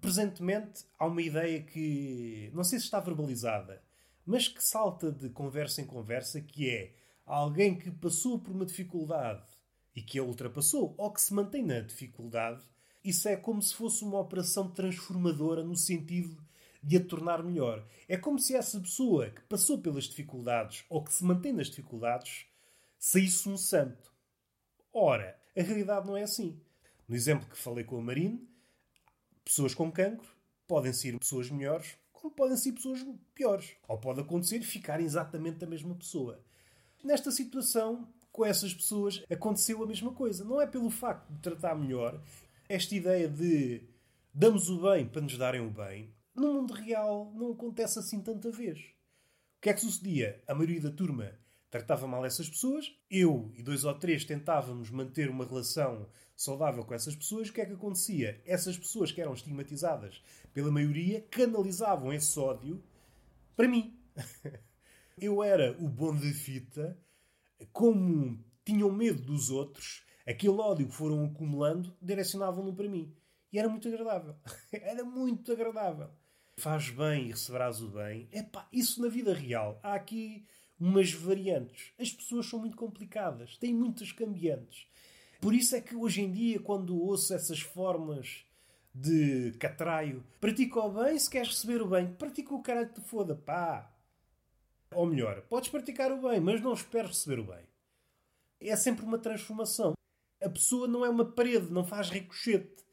Presentemente, 0.00 0.86
há 0.98 1.06
uma 1.06 1.20
ideia 1.20 1.62
que 1.62 2.50
não 2.54 2.64
sei 2.64 2.78
se 2.78 2.86
está 2.86 3.00
verbalizada, 3.00 3.82
mas 4.24 4.48
que 4.48 4.64
salta 4.64 5.12
de 5.12 5.28
conversa 5.28 5.82
em 5.82 5.86
conversa, 5.86 6.40
que 6.40 6.70
é 6.70 6.94
alguém 7.36 7.78
que 7.78 7.90
passou 7.90 8.38
por 8.38 8.52
uma 8.52 8.66
dificuldade 8.66 9.46
e 9.94 10.02
que 10.02 10.18
a 10.18 10.22
ultrapassou, 10.22 10.94
ou 10.96 11.12
que 11.12 11.20
se 11.20 11.34
mantém 11.34 11.64
na 11.64 11.80
dificuldade, 11.80 12.62
isso 13.04 13.28
é 13.28 13.36
como 13.36 13.62
se 13.62 13.74
fosse 13.74 14.04
uma 14.04 14.18
operação 14.18 14.70
transformadora 14.70 15.64
no 15.64 15.76
sentido 15.76 16.36
de 16.82 16.96
a 16.96 17.04
tornar 17.04 17.42
melhor. 17.42 17.86
É 18.08 18.16
como 18.16 18.38
se 18.38 18.54
essa 18.54 18.80
pessoa 18.80 19.30
que 19.30 19.42
passou 19.42 19.78
pelas 19.78 20.04
dificuldades 20.04 20.84
ou 20.88 21.02
que 21.02 21.12
se 21.12 21.24
mantém 21.24 21.52
nas 21.52 21.68
dificuldades 21.68 22.46
saísse 22.98 23.48
um 23.48 23.56
santo. 23.56 24.12
Ora, 24.92 25.38
a 25.56 25.62
realidade 25.62 26.06
não 26.06 26.16
é 26.16 26.22
assim. 26.22 26.60
No 27.08 27.14
exemplo 27.14 27.48
que 27.48 27.56
falei 27.56 27.84
com 27.84 27.98
a 27.98 28.02
Marine, 28.02 28.48
pessoas 29.44 29.74
com 29.74 29.90
cancro 29.90 30.28
podem 30.66 30.92
ser 30.92 31.18
pessoas 31.18 31.50
melhores, 31.50 31.96
como 32.12 32.32
podem 32.34 32.56
ser 32.56 32.72
pessoas 32.72 33.04
piores. 33.34 33.72
Ou 33.88 33.98
pode 33.98 34.20
acontecer 34.20 34.60
ficarem 34.62 35.06
exatamente 35.06 35.64
a 35.64 35.66
mesma 35.66 35.94
pessoa. 35.94 36.40
Nesta 37.02 37.30
situação, 37.30 38.08
com 38.30 38.44
essas 38.44 38.74
pessoas, 38.74 39.22
aconteceu 39.30 39.82
a 39.82 39.86
mesma 39.86 40.12
coisa. 40.12 40.44
Não 40.44 40.60
é 40.60 40.66
pelo 40.66 40.90
facto 40.90 41.30
de 41.32 41.40
tratar 41.40 41.74
melhor, 41.74 42.20
esta 42.68 42.94
ideia 42.94 43.28
de 43.28 43.82
damos 44.32 44.68
o 44.70 44.82
bem 44.82 45.06
para 45.06 45.22
nos 45.22 45.36
darem 45.36 45.60
o 45.60 45.70
bem, 45.70 46.14
no 46.34 46.54
mundo 46.54 46.72
real 46.72 47.32
não 47.34 47.52
acontece 47.52 47.98
assim 47.98 48.20
tanta 48.20 48.50
vez. 48.50 48.78
O 48.78 49.60
que 49.60 49.70
é 49.70 49.74
que 49.74 49.80
sucedia? 49.80 50.42
A 50.46 50.54
maioria 50.54 50.80
da 50.80 50.90
turma 50.90 51.32
tratava 51.68 52.06
mal 52.06 52.24
essas 52.24 52.48
pessoas, 52.48 52.92
eu 53.10 53.52
e 53.56 53.62
dois 53.62 53.84
ou 53.84 53.94
três 53.94 54.24
tentávamos 54.24 54.90
manter 54.90 55.28
uma 55.28 55.44
relação 55.44 56.08
saudável 56.36 56.84
com 56.84 56.94
essas 56.94 57.14
pessoas. 57.14 57.48
O 57.48 57.52
que 57.52 57.60
é 57.60 57.66
que 57.66 57.72
acontecia? 57.72 58.40
Essas 58.46 58.78
pessoas 58.78 59.12
que 59.12 59.20
eram 59.20 59.34
estigmatizadas 59.34 60.22
pela 60.54 60.70
maioria 60.70 61.26
canalizavam 61.30 62.12
esse 62.12 62.38
ódio 62.38 62.82
para 63.56 63.68
mim. 63.68 63.98
eu 65.20 65.42
era 65.42 65.76
o 65.78 65.88
bom 65.88 66.14
de 66.14 66.32
fita, 66.32 66.98
como 67.72 68.42
tinham 68.64 68.90
medo 68.90 69.22
dos 69.22 69.50
outros, 69.50 70.04
aquele 70.26 70.54
ódio 70.54 70.88
que 70.88 70.94
foram 70.94 71.24
acumulando 71.24 71.96
direcionavam-no 72.00 72.74
para 72.74 72.88
mim. 72.88 73.14
E 73.52 73.58
era 73.58 73.68
muito 73.68 73.88
agradável. 73.88 74.36
era 74.72 75.04
muito 75.04 75.52
agradável. 75.52 76.10
Faz 76.56 76.90
bem 76.90 77.26
e 77.26 77.30
receberás 77.30 77.80
o 77.80 77.88
bem. 77.88 78.28
Epá, 78.32 78.68
isso 78.72 79.02
na 79.02 79.08
vida 79.08 79.34
real. 79.34 79.80
Há 79.82 79.94
aqui 79.94 80.46
umas 80.78 81.12
variantes. 81.12 81.92
As 81.98 82.10
pessoas 82.10 82.46
são 82.46 82.58
muito 82.58 82.76
complicadas, 82.76 83.56
têm 83.58 83.74
muitas 83.74 84.12
cambiantes. 84.12 84.86
Por 85.40 85.54
isso 85.54 85.74
é 85.74 85.80
que 85.80 85.96
hoje 85.96 86.22
em 86.22 86.32
dia, 86.32 86.60
quando 86.60 86.98
ouço 87.00 87.34
essas 87.34 87.60
formas 87.60 88.44
de 88.94 89.52
catraio, 89.58 90.24
pratica 90.40 90.80
o 90.80 90.90
bem 90.90 91.18
se 91.18 91.30
queres 91.30 91.48
receber 91.48 91.80
o 91.82 91.88
bem, 91.88 92.12
pratica 92.12 92.54
o 92.54 92.62
caralho 92.62 92.88
que 92.88 93.00
te 93.00 93.08
foda, 93.08 93.34
pá. 93.34 93.89
Ou 94.94 95.06
melhor, 95.06 95.42
podes 95.42 95.68
praticar 95.68 96.10
o 96.10 96.20
bem, 96.28 96.40
mas 96.40 96.60
não 96.60 96.72
esperes 96.72 97.10
receber 97.10 97.40
o 97.40 97.44
bem. 97.44 97.64
É 98.60 98.74
sempre 98.76 99.04
uma 99.04 99.18
transformação. 99.18 99.94
A 100.42 100.48
pessoa 100.48 100.88
não 100.88 101.04
é 101.04 101.08
uma 101.08 101.24
parede, 101.24 101.72
não 101.72 101.84
faz 101.84 102.10
ricochete. 102.10 102.84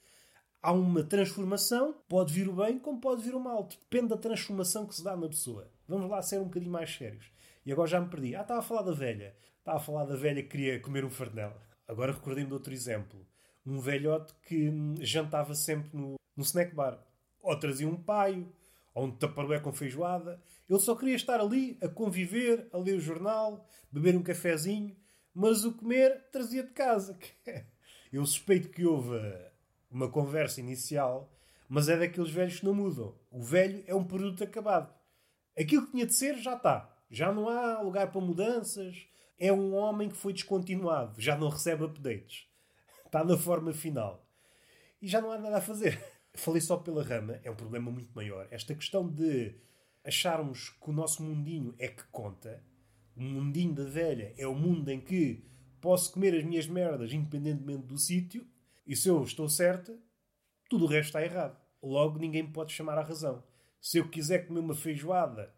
Há 0.62 0.71
uma 0.71 1.03
transformação, 1.03 1.95
pode 2.07 2.33
vir 2.33 2.47
o 2.47 2.53
bem 2.53 2.77
como 2.77 2.99
pode 2.99 3.23
vir 3.23 3.33
o 3.33 3.39
mal. 3.39 3.63
Depende 3.63 4.10
da 4.10 4.17
transformação 4.17 4.86
que 4.86 4.95
se 4.95 5.03
dá 5.03 5.15
na 5.15 5.27
pessoa. 5.27 5.71
Vamos 5.88 6.10
lá 6.10 6.21
ser 6.21 6.39
um 6.39 6.45
bocadinho 6.45 6.71
mais 6.71 6.93
sérios. 6.93 7.31
E 7.65 7.71
agora 7.71 7.88
já 7.88 7.99
me 7.99 8.10
perdi. 8.10 8.36
Ah, 8.36 8.41
estava 8.41 8.60
a 8.60 8.63
falar 8.63 8.81
da 8.81 8.91
velha. 8.91 9.36
Estava 9.60 9.77
a 9.77 9.81
falar 9.81 10.05
da 10.05 10.15
velha 10.15 10.41
que 10.43 10.49
queria 10.49 10.79
comer 10.79 11.03
um 11.03 11.10
farnel. 11.10 11.53
Agora 11.88 12.12
recordei-me 12.12 12.49
de 12.49 12.53
outro 12.53 12.73
exemplo. 12.73 13.25
Um 13.65 13.79
velhote 13.79 14.33
que 14.43 14.69
hum, 14.69 14.95
jantava 14.99 15.53
sempre 15.55 15.89
no, 15.97 16.15
no 16.36 16.43
snack 16.43 16.73
bar. 16.73 16.99
Ou 17.41 17.57
trazia 17.57 17.88
um 17.88 17.95
paio, 17.95 18.47
ou 18.93 19.05
um 19.05 19.12
taparoé 19.12 19.60
com 19.60 19.71
feijoada. 19.73 20.41
Ele 20.69 20.80
só 20.80 20.95
queria 20.95 21.15
estar 21.15 21.39
ali 21.39 21.77
a 21.82 21.88
conviver, 21.88 22.67
a 22.73 22.77
ler 22.77 22.95
o 22.95 22.99
jornal, 22.99 23.65
beber 23.91 24.15
um 24.15 24.23
cafezinho, 24.23 24.95
mas 25.34 25.63
o 25.63 25.73
comer 25.73 26.30
trazia 26.32 26.63
de 26.63 26.71
casa. 26.71 27.17
Eu 28.12 28.25
suspeito 28.25 28.69
que 28.69 28.86
houve 28.86 29.17
uma 29.89 30.10
conversa 30.10 30.60
inicial, 30.60 31.32
mas 31.67 31.89
é 31.89 31.97
daqueles 31.97 32.32
velhos 32.32 32.60
que 32.60 32.65
não 32.65 32.73
mudam. 32.73 33.15
O 33.30 33.41
velho 33.41 33.84
é 33.86 33.93
um 33.93 34.03
produto 34.03 34.43
acabado. 34.43 34.93
Aquilo 35.58 35.86
que 35.86 35.91
tinha 35.91 36.06
de 36.06 36.13
ser 36.13 36.38
já 36.38 36.56
está. 36.56 36.93
Já 37.10 37.32
não 37.32 37.49
há 37.49 37.82
lugar 37.82 38.12
para 38.12 38.21
mudanças. 38.21 39.08
É 39.39 39.51
um 39.51 39.75
homem 39.75 40.10
que 40.10 40.15
foi 40.15 40.34
descontinuado. 40.34 41.19
Já 41.19 41.38
não 41.38 41.49
recebe 41.49 41.84
updates. 41.84 42.47
Está 43.06 43.23
na 43.23 43.38
forma 43.38 43.73
final. 43.73 44.25
E 45.01 45.08
já 45.08 45.21
não 45.21 45.32
há 45.32 45.38
nada 45.38 45.58
a 45.58 45.62
fazer. 45.62 46.01
Falei 46.34 46.62
só 46.62 46.77
pela 46.77 47.03
rama. 47.03 47.39
É 47.43 47.51
um 47.51 47.56
problema 47.56 47.91
muito 47.91 48.12
maior. 48.13 48.47
Esta 48.51 48.75
questão 48.75 49.08
de 49.08 49.56
acharmos 50.07 50.69
que 50.69 50.89
o 50.89 50.93
nosso 50.93 51.21
mundinho 51.21 51.75
é 51.77 51.87
que 51.87 52.03
conta. 52.05 52.63
O 53.15 53.21
mundinho 53.21 53.73
da 53.73 53.83
velha 53.83 54.33
é 54.37 54.47
o 54.47 54.55
mundo 54.55 54.89
em 54.89 55.01
que 55.01 55.43
posso 55.81 56.13
comer 56.13 56.33
as 56.35 56.43
minhas 56.43 56.65
merdas 56.65 57.11
independentemente 57.11 57.83
do 57.83 57.97
sítio 57.97 58.47
e 58.87 58.95
se 58.95 59.09
eu 59.09 59.21
estou 59.21 59.49
certa, 59.49 59.99
tudo 60.69 60.85
o 60.85 60.87
resto 60.87 61.07
está 61.07 61.23
errado. 61.23 61.59
Logo, 61.83 62.17
ninguém 62.17 62.43
me 62.43 62.53
pode 62.53 62.73
chamar 62.73 62.97
à 62.97 63.01
razão. 63.01 63.43
Se 63.81 63.97
eu 63.97 64.07
quiser 64.07 64.47
comer 64.47 64.61
uma 64.61 64.73
feijoada 64.73 65.53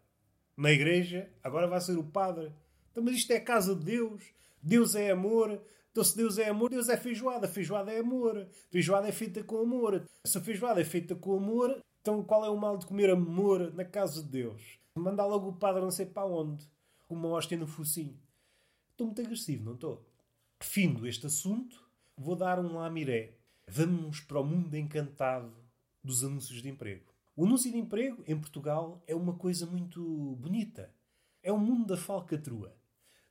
na 0.56 0.72
igreja, 0.72 1.30
agora 1.42 1.68
vai 1.68 1.80
ser 1.80 1.96
o 1.96 2.04
padre. 2.04 2.52
Então, 2.90 3.04
mas 3.04 3.14
isto 3.14 3.30
é 3.32 3.36
a 3.36 3.44
casa 3.44 3.74
de 3.74 3.84
Deus. 3.84 4.22
Deus 4.60 4.96
é 4.96 5.10
amor. 5.10 5.62
Então, 5.92 6.02
se 6.02 6.16
Deus 6.16 6.38
é 6.38 6.48
amor, 6.48 6.70
Deus 6.70 6.88
é 6.88 6.96
feijoada. 6.96 7.46
Feijoada 7.46 7.92
é 7.92 8.00
amor. 8.00 8.48
Feijoada 8.68 9.08
é 9.08 9.12
feita 9.12 9.44
com 9.44 9.58
amor. 9.58 10.04
Se 10.26 10.36
a 10.36 10.40
feijoada 10.40 10.80
é 10.80 10.84
feita 10.84 11.14
com 11.14 11.36
amor, 11.36 11.80
então 12.00 12.22
qual 12.22 12.44
é 12.44 12.50
o 12.50 12.56
mal 12.56 12.76
de 12.76 12.86
comer 12.86 13.10
amor 13.10 13.72
na 13.74 13.84
casa 13.84 14.22
de 14.22 14.28
Deus? 14.28 14.78
Mandar 14.94 15.26
logo 15.26 15.48
o 15.48 15.56
padre 15.56 15.80
não 15.80 15.90
sei 15.90 16.06
para 16.06 16.26
onde. 16.26 16.64
Com 17.06 17.14
uma 17.14 17.28
hóstia 17.28 17.56
no 17.56 17.66
focinho. 17.66 18.18
Estou 18.90 19.06
muito 19.06 19.20
agressivo, 19.20 19.64
não 19.64 19.74
estou? 19.74 20.06
Findo 20.60 21.06
este 21.06 21.26
assunto, 21.26 21.90
Vou 22.22 22.36
dar 22.36 22.58
um 22.58 22.74
lamiré. 22.74 23.32
Vamos 23.66 24.20
para 24.20 24.38
o 24.38 24.44
mundo 24.44 24.76
encantado 24.76 25.50
dos 26.04 26.22
anúncios 26.22 26.60
de 26.60 26.68
emprego. 26.68 27.10
O 27.34 27.46
anúncio 27.46 27.72
de 27.72 27.78
emprego 27.78 28.22
em 28.26 28.38
Portugal 28.38 29.02
é 29.06 29.14
uma 29.14 29.32
coisa 29.32 29.64
muito 29.64 30.36
bonita. 30.38 30.94
É 31.42 31.50
um 31.50 31.58
mundo 31.58 31.86
da 31.86 31.96
falcatrua. 31.96 32.76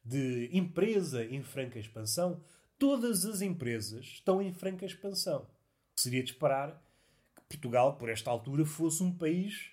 De 0.03 0.49
empresa 0.51 1.23
em 1.23 1.43
franca 1.43 1.77
expansão, 1.77 2.43
todas 2.79 3.25
as 3.25 3.41
empresas 3.41 4.05
estão 4.05 4.41
em 4.41 4.51
franca 4.51 4.87
expansão. 4.87 5.45
Seria 5.95 6.23
de 6.23 6.31
esperar 6.31 6.71
que 6.71 6.88
Portugal, 7.49 7.97
por 7.97 8.09
esta 8.09 8.29
altura, 8.29 8.63
fosse 8.65 9.03
um 9.03 9.11
país 9.11 9.71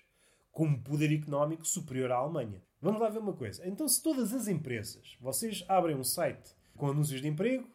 com 0.51 0.65
um 0.65 0.81
poder 0.81 1.13
económico 1.13 1.65
superior 1.65 2.11
à 2.11 2.15
Alemanha. 2.15 2.61
Vamos 2.81 2.99
lá 2.99 3.09
ver 3.09 3.19
uma 3.19 3.33
coisa. 3.33 3.65
Então, 3.67 3.87
se 3.87 4.01
todas 4.01 4.33
as 4.33 4.47
empresas, 4.47 5.15
vocês 5.21 5.63
abrem 5.69 5.95
um 5.95 6.03
site 6.03 6.55
com 6.75 6.87
anúncios 6.87 7.21
de 7.21 7.27
emprego, 7.27 7.67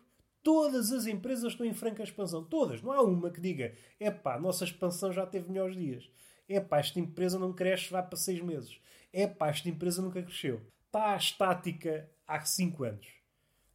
Todas 0.43 0.91
as 0.91 1.07
empresas 1.07 1.53
estão 1.53 1.65
em 1.65 1.73
franca 1.73 2.03
expansão. 2.03 2.43
Todas. 2.43 2.83
Não 2.83 2.91
há 2.91 3.01
uma 3.01 3.31
que 3.31 3.41
diga: 3.41 3.75
epá, 4.01 4.35
a 4.35 4.41
nossa 4.41 4.65
expansão 4.65 5.12
já 5.12 5.25
teve 5.25 5.49
melhores 5.49 5.77
dias. 5.77 6.11
Epá, 6.49 6.81
esta 6.81 6.99
empresa 6.99 7.38
não 7.38 7.53
cresce, 7.53 7.91
vai 7.91 8.05
para 8.05 8.17
seis 8.17 8.41
meses. 8.41 8.81
Epá, 9.12 9.49
esta 9.49 9.69
empresa 9.69 10.03
nunca 10.03 10.23
cresceu. 10.23 10.61
Está 10.87 11.17
estática 11.17 12.11
há 12.27 12.41
cinco 12.45 12.83
anos. 12.83 13.07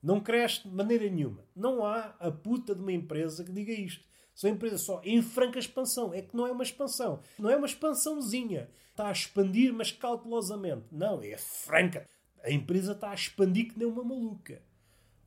Não 0.03 0.19
cresce 0.19 0.67
de 0.67 0.75
maneira 0.75 1.09
nenhuma. 1.09 1.43
Não 1.55 1.85
há 1.85 2.15
a 2.19 2.29
puta 2.29 2.75
de 2.75 2.81
uma 2.81 2.91
empresa 2.91 3.43
que 3.43 3.51
diga 3.51 3.71
isto. 3.71 4.05
São 4.37 4.51
empresas 4.51 4.81
só 4.81 5.01
em 5.03 5.19
franca 5.19 5.57
expansão. 5.57 6.13
É 6.13 6.21
que 6.21 6.37
não 6.37 6.45
é 6.45 6.51
uma 6.51 6.61
expansão. 6.61 7.23
Não 7.39 7.49
é 7.49 7.57
uma 7.57 7.65
expansãozinha. 7.65 8.69
Está 8.91 9.07
a 9.07 9.11
expandir, 9.11 9.73
mas 9.73 9.91
cautelosamente. 9.91 10.85
Não, 10.91 11.23
é 11.23 11.35
franca. 11.39 12.07
A 12.43 12.51
empresa 12.51 12.91
está 12.91 13.09
a 13.09 13.15
expandir 13.15 13.73
que 13.73 13.79
nem 13.79 13.87
uma 13.87 14.03
maluca. 14.03 14.61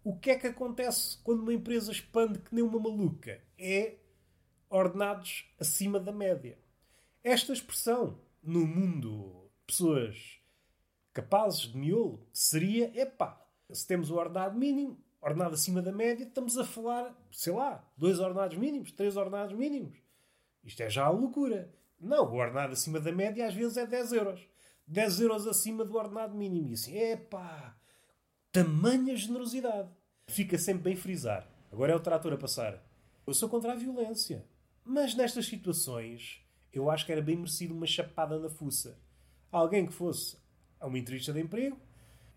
O 0.05 0.17
que 0.17 0.31
é 0.31 0.39
que 0.39 0.47
acontece 0.47 1.19
quando 1.25 1.41
uma 1.41 1.53
empresa 1.53 1.91
expande 1.91 2.39
que 2.39 2.55
nem 2.55 2.63
uma 2.63 2.79
maluca? 2.79 3.43
É 3.59 3.97
ordenados 4.69 5.45
acima 5.59 5.99
da 5.99 6.13
média. 6.13 6.57
Esta 7.25 7.53
expressão, 7.53 8.17
no 8.41 8.65
mundo 8.65 9.51
pessoas 9.67 10.41
capazes 11.13 11.63
de 11.63 11.77
miolo, 11.77 12.25
seria: 12.33 12.93
epá, 12.95 13.45
se 13.73 13.85
temos 13.89 14.09
o 14.09 14.15
ordenado 14.15 14.57
mínimo, 14.57 15.03
ordenado 15.21 15.55
acima 15.55 15.83
da 15.83 15.93
média, 15.93 16.25
estamos 16.25 16.57
a 16.57 16.65
falar, 16.65 17.15
sei 17.31 17.53
lá, 17.53 17.85
dois 17.97 18.19
ordenados 18.19 18.57
mínimos, 18.57 18.93
três 18.93 19.17
ordenados 19.17 19.55
mínimos. 19.55 19.99
Isto 20.65 20.83
é 20.83 20.91
já 20.91 21.05
a 21.05 21.11
loucura. 21.11 21.73
Não, 22.01 22.25
o 22.25 22.37
ordenado 22.37 22.73
acima 22.73 22.99
da 22.99 23.13
média 23.13 23.47
às 23.47 23.55
vezes 23.55 23.77
é 23.77 23.87
10 23.87 24.13
euros. 24.13 24.41
10 24.87 25.21
euros 25.21 25.47
acima 25.47 25.85
do 25.85 25.97
ordenado 25.97 26.35
mínimo. 26.35 26.71
E 26.71 26.73
assim, 26.73 26.97
epá, 26.99 27.77
tamanha 28.51 29.15
generosidade. 29.17 29.89
Fica 30.29 30.59
sempre 30.59 30.85
bem 30.85 30.97
frisar. 30.97 31.47
Agora 31.71 31.93
é 31.93 31.97
o 31.97 32.01
trator 32.01 32.33
a 32.33 32.39
passar. 32.39 32.83
Eu 33.27 33.35
sou 33.35 33.49
contra 33.49 33.73
a 33.73 33.77
violência. 33.77 34.45
Mas 34.85 35.15
nestas 35.15 35.47
situações, 35.47 36.45
eu 36.73 36.91
acho 36.91 37.05
que 37.07 37.13
era 37.13 37.23
bem 37.23 37.37
merecido 37.37 37.75
uma 37.75 37.87
chapada 37.87 38.39
na 38.39 38.49
fuça. 38.49 38.99
Alguém 39.53 39.87
que 39.87 39.93
fosse 39.93 40.37
a 40.79 40.87
uma 40.87 40.99
entrevista 40.99 41.33
de 41.33 41.41
emprego, 41.41 41.79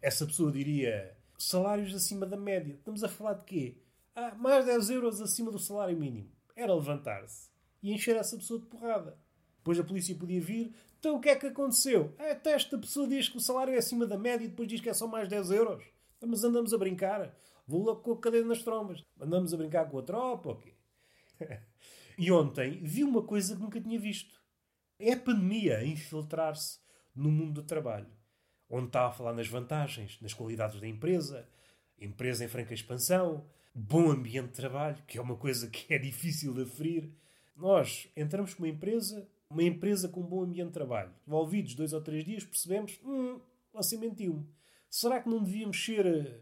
essa 0.02 0.26
pessoa 0.26 0.52
diria 0.52 1.16
salários 1.48 1.94
acima 1.94 2.26
da 2.26 2.38
média. 2.38 2.74
Estamos 2.74 3.04
a 3.04 3.10
falar 3.10 3.34
de 3.34 3.44
quê? 3.46 3.78
Ah, 4.16 4.36
mais 4.36 4.66
10 4.66 4.90
euros 4.92 5.22
acima 5.22 5.52
do 5.52 5.60
salário 5.60 5.98
mínimo. 5.98 6.30
Era 6.56 6.74
levantar-se 6.74 7.50
e 7.82 7.92
encher 7.92 8.16
essa 8.16 8.38
pessoa 8.38 8.60
de 8.60 8.68
porrada. 8.68 9.18
Depois 9.58 9.80
a 9.80 9.84
polícia 9.84 10.16
podia 10.16 10.42
vir. 10.42 10.76
Então 11.00 11.16
o 11.16 11.20
que 11.20 11.30
é 11.30 11.36
que 11.36 11.48
aconteceu? 11.48 12.14
Ah, 12.18 12.32
até 12.32 12.52
esta 12.52 12.78
pessoa 12.78 13.08
diz 13.08 13.28
que 13.28 13.38
o 13.38 13.42
salário 13.42 13.74
é 13.74 13.78
acima 13.78 14.06
da 14.06 14.18
média 14.18 14.46
e 14.46 14.50
depois 14.50 14.68
diz 14.68 14.82
que 14.82 14.90
é 14.90 14.94
só 14.94 15.08
mais 15.08 15.28
10 15.28 15.52
euros. 15.52 15.84
Então, 16.18 16.30
mas 16.30 16.44
andamos 16.44 16.74
a 16.74 16.78
brincar. 16.78 17.36
Vou 17.68 17.84
logo 17.84 18.02
com 18.02 18.12
a 18.12 18.20
cadeira 18.20 18.48
nas 18.48 18.62
trombas. 18.64 19.04
Andamos 19.20 19.54
a 19.54 19.58
brincar 19.58 19.90
com 19.90 20.00
a 20.00 20.04
tropa 20.04 20.58
quê? 20.58 20.74
e 22.18 22.32
ontem 22.32 22.80
vi 22.84 23.04
uma 23.04 23.24
coisa 23.24 23.56
que 23.56 23.62
nunca 23.62 23.82
tinha 23.82 24.00
visto. 24.00 24.42
É 25.00 25.14
a 25.14 25.20
pandemia 25.20 25.80
a 25.80 25.86
infiltrar-se 25.86 26.80
no 27.16 27.32
mundo 27.32 27.62
do 27.62 27.64
trabalho. 27.64 28.08
Onde 28.76 28.88
está 28.88 29.06
a 29.06 29.12
falar 29.12 29.34
nas 29.34 29.48
vantagens, 29.48 30.20
nas 30.20 30.34
qualidades 30.34 30.82
da 30.82 30.88
empresa, 30.88 31.48
empresa 31.96 32.44
em 32.44 32.48
franca 32.48 32.74
expansão, 32.74 33.46
bom 33.72 34.10
ambiente 34.10 34.48
de 34.48 34.56
trabalho, 34.56 34.98
que 35.06 35.20
é 35.20 35.22
uma 35.22 35.36
coisa 35.36 35.70
que 35.70 35.94
é 35.94 35.98
difícil 36.00 36.56
de 36.56 36.64
aferir. 36.64 37.12
Nós 37.56 38.10
entramos 38.18 38.56
com 38.56 38.64
uma 38.64 38.70
empresa, 38.70 39.30
uma 39.48 39.62
empresa 39.62 40.10
com 40.10 40.22
um 40.22 40.26
bom 40.26 40.42
ambiente 40.42 40.70
de 40.70 40.74
trabalho. 40.74 41.14
Envolvidos 41.28 41.76
dois 41.76 41.94
ou 41.94 42.02
três 42.02 42.26
dias, 42.26 42.44
percebemos, 42.44 43.00
hum, 43.06 43.40
você 43.72 43.96
mentiu-me. 43.96 44.44
Será 44.90 45.22
que 45.22 45.30
não 45.30 45.44
devíamos 45.44 45.86
ser 45.86 46.08
uh, 46.08 46.42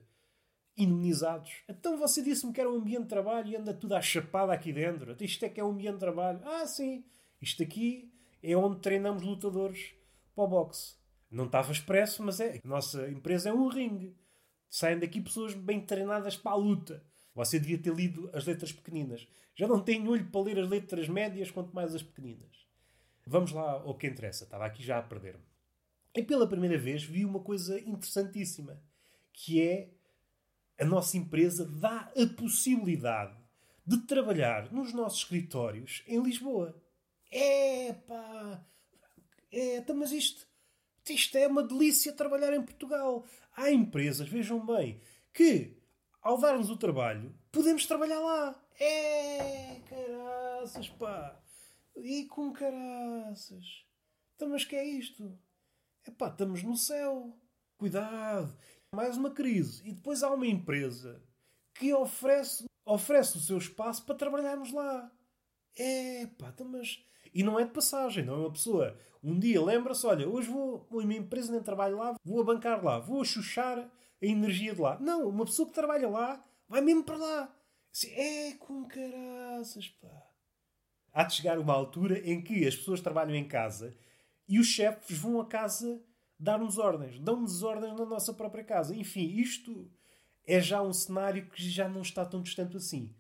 imunizados? 0.77 1.51
Então 1.67 1.97
você 1.97 2.23
disse-me 2.23 2.53
que 2.53 2.61
era 2.61 2.71
um 2.71 2.75
ambiente 2.75 3.03
de 3.03 3.09
trabalho 3.09 3.49
e 3.49 3.57
anda 3.57 3.73
tudo 3.73 3.93
à 3.93 4.01
chapada 4.01 4.53
aqui 4.53 4.71
dentro. 4.71 5.11
Até 5.11 5.25
isto 5.25 5.43
é 5.43 5.49
que 5.49 5.59
é 5.59 5.65
um 5.65 5.71
ambiente 5.71 5.95
de 5.95 5.99
trabalho. 5.99 6.39
Ah, 6.45 6.65
sim. 6.65 7.03
Isto 7.41 7.61
aqui 7.61 8.09
é 8.41 8.55
onde 8.55 8.79
treinamos 8.79 9.21
lutadores 9.21 9.93
para 10.33 10.45
o 10.45 10.47
boxe. 10.47 11.00
Não 11.31 11.45
estava 11.45 11.71
expresso, 11.71 12.21
mas 12.21 12.39
é. 12.39 12.59
A 12.63 12.67
nossa 12.67 13.09
empresa 13.09 13.49
é 13.49 13.53
um 13.53 13.69
ringue. 13.69 14.15
Saem 14.69 14.99
daqui 14.99 15.21
pessoas 15.21 15.53
bem 15.53 15.79
treinadas 15.79 16.35
para 16.35 16.51
a 16.51 16.55
luta. 16.55 17.03
Você 17.33 17.59
devia 17.59 17.77
ter 17.77 17.93
lido 17.93 18.29
as 18.33 18.45
letras 18.45 18.71
pequeninas. 18.73 19.27
Já 19.55 19.67
não 19.67 19.81
tenho 19.81 20.09
olho 20.09 20.29
para 20.29 20.41
ler 20.41 20.59
as 20.59 20.69
letras 20.69 21.07
médias, 21.07 21.49
quanto 21.49 21.73
mais 21.73 21.95
as 21.95 22.03
pequeninas. 22.03 22.67
Vamos 23.25 23.51
lá 23.51 23.71
ao 23.71 23.97
que 23.97 24.07
interessa. 24.07 24.43
Estava 24.43 24.65
aqui 24.65 24.83
já 24.83 24.97
a 24.97 25.01
perder-me. 25.01 25.43
E 26.13 26.21
pela 26.21 26.47
primeira 26.47 26.77
vez 26.77 27.03
vi 27.03 27.23
uma 27.23 27.39
coisa 27.39 27.79
interessantíssima, 27.79 28.81
que 29.31 29.61
é 29.61 29.89
a 30.77 30.83
nossa 30.83 31.15
empresa 31.15 31.65
dá 31.65 32.11
a 32.17 32.27
possibilidade 32.35 33.37
de 33.85 33.97
trabalhar 33.99 34.71
nos 34.71 34.93
nossos 34.93 35.19
escritórios 35.19 36.03
em 36.07 36.21
Lisboa. 36.21 36.75
É, 37.31 37.95
então, 39.51 39.95
mas 39.95 40.11
isto, 40.11 40.45
isto 41.09 41.37
é 41.37 41.47
uma 41.47 41.63
delícia 41.63 42.13
trabalhar 42.13 42.53
em 42.53 42.61
Portugal. 42.61 43.25
Há 43.55 43.71
empresas, 43.71 44.27
vejam 44.27 44.65
bem, 44.65 45.01
que 45.33 45.77
ao 46.21 46.39
dar-nos 46.39 46.69
o 46.69 46.77
trabalho, 46.77 47.35
podemos 47.51 47.85
trabalhar 47.85 48.19
lá. 48.19 48.63
É, 48.79 49.79
caraças, 49.89 50.89
pá. 50.89 51.39
E 51.95 52.25
com 52.25 52.51
caraças. 52.53 53.85
Então, 54.35 54.49
mas 54.49 54.63
que 54.63 54.75
é 54.75 54.85
isto? 54.85 55.37
Epá, 56.07 56.27
estamos 56.29 56.63
no 56.63 56.75
céu. 56.75 57.37
Cuidado. 57.77 58.55
Mais 58.93 59.17
uma 59.17 59.31
crise. 59.31 59.87
E 59.87 59.91
depois 59.91 60.23
há 60.23 60.31
uma 60.31 60.47
empresa 60.47 61.21
que 61.73 61.93
oferece, 61.93 62.65
oferece 62.85 63.37
o 63.37 63.41
seu 63.41 63.57
espaço 63.57 64.05
para 64.05 64.15
trabalharmos 64.15 64.71
lá. 64.71 65.11
Epá, 65.75 66.49
então, 66.49 66.67
mas... 66.67 67.03
E 67.33 67.43
não 67.43 67.59
é 67.59 67.65
de 67.65 67.71
passagem, 67.71 68.25
não 68.25 68.33
é 68.33 68.37
uma 68.37 68.51
pessoa. 68.51 68.97
Um 69.23 69.39
dia 69.39 69.63
lembra-se, 69.63 70.05
olha, 70.05 70.27
hoje 70.27 70.49
vou 70.49 70.87
a 70.89 70.95
uma 70.95 71.13
empresa 71.13 71.51
nem 71.51 71.61
trabalho 71.61 71.97
lá, 71.97 72.15
vou 72.23 72.41
a 72.41 72.43
bancar 72.43 72.83
lá, 72.83 72.99
vou 72.99 73.23
chuchar 73.23 73.79
a 73.79 73.89
energia 74.25 74.73
de 74.73 74.81
lá. 74.81 74.99
Não, 74.99 75.27
uma 75.27 75.45
pessoa 75.45 75.67
que 75.67 75.73
trabalha 75.73 76.09
lá 76.09 76.43
vai 76.67 76.81
mesmo 76.81 77.03
para 77.03 77.17
lá. 77.17 77.55
Assim, 77.93 78.09
é 78.11 78.53
com 78.55 78.85
caraças, 78.85 79.87
pá. 79.89 80.31
Há 81.13 81.23
de 81.23 81.35
chegar 81.35 81.59
uma 81.59 81.73
altura 81.73 82.19
em 82.19 82.41
que 82.41 82.65
as 82.65 82.75
pessoas 82.75 83.01
trabalham 83.01 83.35
em 83.35 83.47
casa 83.47 83.95
e 84.47 84.59
os 84.59 84.67
chefes 84.67 85.17
vão 85.17 85.41
a 85.41 85.45
casa 85.45 86.01
dar-nos 86.39 86.77
ordens, 86.77 87.19
dão-nos 87.19 87.61
ordens 87.61 87.97
na 87.97 88.05
nossa 88.05 88.33
própria 88.33 88.63
casa. 88.63 88.95
Enfim, 88.95 89.27
isto 89.39 89.91
é 90.45 90.59
já 90.59 90.81
um 90.81 90.93
cenário 90.93 91.49
que 91.49 91.69
já 91.69 91.87
não 91.87 92.01
está 92.01 92.25
tão 92.25 92.41
distante 92.41 92.77
assim. 92.77 93.13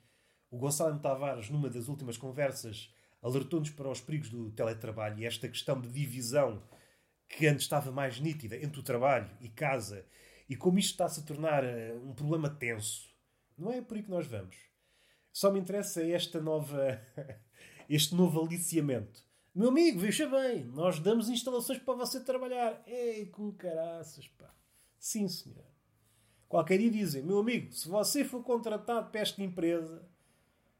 O 0.49 0.57
Gonçalo 0.57 0.99
Tavares, 0.99 1.49
numa 1.49 1.69
das 1.69 1.87
últimas 1.87 2.17
conversas, 2.17 2.93
alertou-nos 3.21 3.69
para 3.69 3.89
os 3.89 4.01
perigos 4.01 4.29
do 4.29 4.51
teletrabalho 4.51 5.19
e 5.19 5.25
esta 5.25 5.47
questão 5.47 5.79
de 5.79 5.89
divisão 5.89 6.61
que 7.27 7.47
antes 7.47 7.63
estava 7.63 7.91
mais 7.91 8.19
nítida 8.19 8.57
entre 8.57 8.79
o 8.79 8.83
trabalho 8.83 9.29
e 9.39 9.49
casa 9.49 10.05
e 10.49 10.55
como 10.55 10.79
isto 10.79 10.91
está 10.91 11.05
a 11.05 11.09
se 11.09 11.23
tornar 11.23 11.63
eh, 11.63 11.93
um 12.03 12.13
problema 12.13 12.49
tenso. 12.49 13.09
Não 13.57 13.71
é 13.71 13.81
por 13.81 13.95
aí 13.95 14.03
que 14.03 14.09
nós 14.09 14.27
vamos. 14.27 14.57
Só 15.31 15.49
me 15.51 15.59
interessa 15.59 16.03
esta 16.03 16.41
nova, 16.41 17.01
este 17.87 18.13
novo 18.15 18.45
aliciamento. 18.45 19.23
Meu 19.53 19.69
amigo, 19.69 19.99
veja 19.99 20.27
bem, 20.27 20.65
nós 20.65 20.99
damos 20.99 21.29
instalações 21.29 21.79
para 21.79 21.93
você 21.93 22.19
trabalhar. 22.21 22.81
Ei, 22.85 23.27
com 23.27 23.51
caraças, 23.53 24.27
pá. 24.27 24.53
Sim, 24.97 25.27
senhor. 25.27 25.65
Qualquer 26.49 26.79
dia 26.79 26.91
dizem, 26.91 27.23
meu 27.23 27.39
amigo, 27.39 27.71
se 27.71 27.87
você 27.87 28.25
for 28.25 28.43
contratado 28.43 29.09
para 29.09 29.21
esta 29.21 29.41
empresa, 29.41 30.05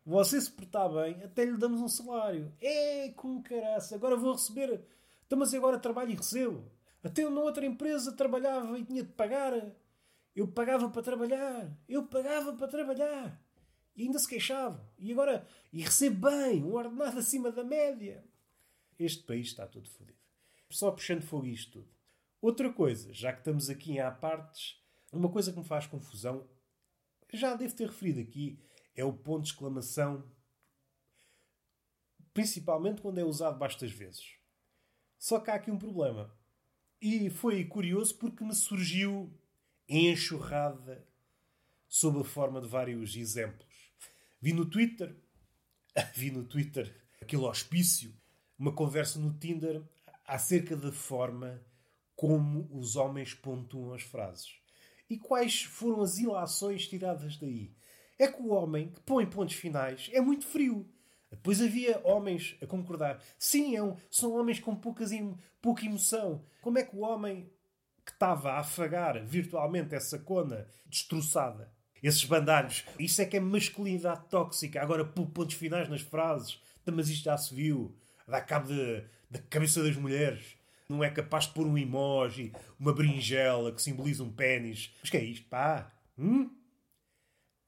você 0.06 0.42
se 0.42 0.52
portar 0.52 0.90
bem, 0.92 1.24
até 1.24 1.46
lhe 1.46 1.58
damos 1.58 1.82
um 1.82 1.88
salário. 1.88 2.52
Ei, 2.60 3.12
com 3.14 3.42
caraças, 3.42 3.94
agora 3.94 4.16
vou 4.16 4.34
receber. 4.34 4.84
Então, 5.26 5.38
mas 5.38 5.54
agora 5.54 5.80
trabalho 5.80 6.12
e 6.12 6.16
recebo. 6.16 6.64
Até 7.04 7.24
eu 7.24 7.32
na 7.32 7.42
outra 7.42 7.66
empresa 7.66 8.12
trabalhava 8.12 8.78
e 8.78 8.84
tinha 8.84 9.04
de 9.04 9.12
pagar. 9.12 9.54
Eu 10.36 10.48
pagava 10.48 10.90
para 10.90 11.02
trabalhar. 11.02 11.78
Eu 11.88 12.06
pagava 12.08 12.54
para 12.54 12.68
trabalhar. 12.68 13.42
E 13.96 14.04
ainda 14.04 14.20
se 14.20 14.28
queixavam. 14.28 14.86
E 14.98 15.12
agora, 15.12 15.48
e 15.72 15.82
recebo 15.82 16.30
bem, 16.30 16.64
um 16.64 16.74
ordenado 16.74 17.20
acima 17.20 17.52
da 17.52 17.64
média. 17.64 18.24
Este 18.98 19.24
país 19.24 19.48
está 19.48 19.68
todo 19.68 19.90
fodido. 19.90 20.20
Só 20.70 20.92
puxando 20.92 21.22
fogo 21.22 21.46
isto 21.46 21.80
tudo. 21.80 21.90
Outra 22.42 22.72
coisa, 22.72 23.14
já 23.14 23.32
que 23.32 23.40
estamos 23.40 23.70
aqui 23.70 23.94
em 23.94 24.00
apartes, 24.00 24.82
uma 25.12 25.30
coisa 25.30 25.52
que 25.52 25.60
me 25.60 25.66
faz 25.66 25.86
confusão, 25.86 26.48
já 27.34 27.56
devo 27.56 27.76
ter 27.76 27.88
referido 27.88 28.20
aqui, 28.20 28.60
é 28.96 29.04
o 29.04 29.14
ponto 29.14 29.44
de 29.44 29.50
exclamação, 29.50 30.24
principalmente 32.34 33.02
quando 33.02 33.20
é 33.20 33.24
usado 33.24 33.58
bastas 33.58 33.92
vezes. 33.92 34.36
Só 35.18 35.40
que 35.40 35.52
há 35.52 35.56
aqui 35.56 35.70
um 35.70 35.78
problema. 35.78 36.34
E 37.02 37.30
foi 37.30 37.64
curioso 37.66 38.18
porque 38.18 38.44
me 38.44 38.54
surgiu 38.54 39.32
enxurrada 39.88 41.06
sob 41.88 42.22
a 42.22 42.24
forma 42.24 42.62
de 42.62 42.68
vários 42.68 43.16
exemplos. 43.16 43.94
Vi 44.40 44.54
no 44.54 44.66
Twitter, 44.66 45.16
vi 46.16 46.32
no 46.32 46.46
Twitter 46.46 46.96
aquele 47.22 47.44
hospício 47.44 48.16
uma 48.58 48.74
conversa 48.74 49.20
no 49.20 49.38
Tinder 49.38 49.84
acerca 50.26 50.78
da 50.78 50.92
forma 50.92 51.62
como 52.16 52.70
os 52.72 52.96
homens 52.96 53.34
pontuam 53.34 53.94
as 53.94 54.04
frases. 54.04 54.56
E 55.10 55.18
quais 55.18 55.64
foram 55.64 56.02
as 56.02 56.18
ilações 56.18 56.88
tiradas 56.88 57.38
daí? 57.38 57.76
É 58.22 58.28
que 58.28 58.40
o 58.40 58.50
homem 58.50 58.90
que 58.90 59.00
põe 59.02 59.26
pontos 59.26 59.56
finais 59.56 60.08
é 60.14 60.22
muito 60.22 60.46
frio. 60.46 60.88
Depois 61.32 61.60
havia 61.60 62.00
homens 62.04 62.56
a 62.62 62.68
concordar. 62.68 63.20
Sim, 63.40 63.76
é 63.76 63.82
um, 63.82 63.96
são 64.12 64.34
homens 64.34 64.60
com 64.60 64.76
poucas, 64.76 65.10
pouca 65.60 65.84
emoção. 65.84 66.46
Como 66.62 66.78
é 66.78 66.84
que 66.84 66.96
o 66.96 67.00
homem 67.00 67.50
que 68.06 68.12
estava 68.12 68.52
a 68.52 68.60
afagar 68.60 69.26
virtualmente 69.26 69.96
essa 69.96 70.20
cona 70.20 70.68
destroçada, 70.86 71.74
esses 72.04 72.24
bandalhos, 72.26 72.86
isso 73.00 73.24
é 73.24 73.26
que 73.26 73.38
é 73.38 73.40
masculinidade 73.40 74.30
tóxica. 74.30 74.80
Agora, 74.80 75.04
pontos 75.04 75.56
finais 75.56 75.90
nas 75.90 76.02
frases. 76.02 76.62
Mas 76.86 77.10
isto 77.10 77.24
já 77.24 77.38
se 77.38 77.56
viu 77.56 77.96
dá 78.28 78.40
cabo 78.40 78.70
da 79.30 79.40
cabeça 79.50 79.82
das 79.82 79.96
mulheres. 79.96 80.56
Não 80.88 81.04
é 81.04 81.10
capaz 81.10 81.48
de 81.48 81.54
pôr 81.54 81.66
um 81.66 81.78
emoji, 81.78 82.52
uma 82.80 82.94
berinjela 82.94 83.72
que 83.72 83.82
simboliza 83.82 84.24
um 84.24 84.32
pênis. 84.32 84.94
Mas 85.02 85.10
que 85.10 85.18
é 85.18 85.24
isto, 85.24 85.48
pá? 85.48 85.92
Hum? 86.20 86.61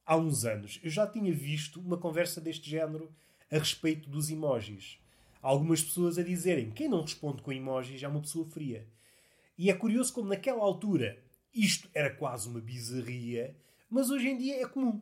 Há 0.05 0.17
uns 0.17 0.45
anos 0.45 0.79
eu 0.83 0.89
já 0.89 1.07
tinha 1.07 1.33
visto 1.33 1.79
uma 1.79 1.97
conversa 1.97 2.41
deste 2.41 2.69
género 2.69 3.11
a 3.51 3.57
respeito 3.57 4.09
dos 4.09 4.29
emojis. 4.29 4.99
algumas 5.41 5.83
pessoas 5.83 6.17
a 6.17 6.23
dizerem 6.23 6.71
quem 6.71 6.87
não 6.87 7.01
responde 7.01 7.41
com 7.41 7.51
emojis 7.51 8.01
é 8.01 8.07
uma 8.07 8.21
pessoa 8.21 8.45
fria. 8.45 8.87
E 9.57 9.69
é 9.69 9.73
curioso 9.73 10.13
como 10.13 10.29
naquela 10.29 10.63
altura 10.63 11.17
isto 11.53 11.89
era 11.93 12.09
quase 12.09 12.49
uma 12.49 12.59
bizarria, 12.59 13.55
mas 13.89 14.09
hoje 14.09 14.27
em 14.27 14.37
dia 14.37 14.61
é 14.61 14.67
comum. 14.67 15.01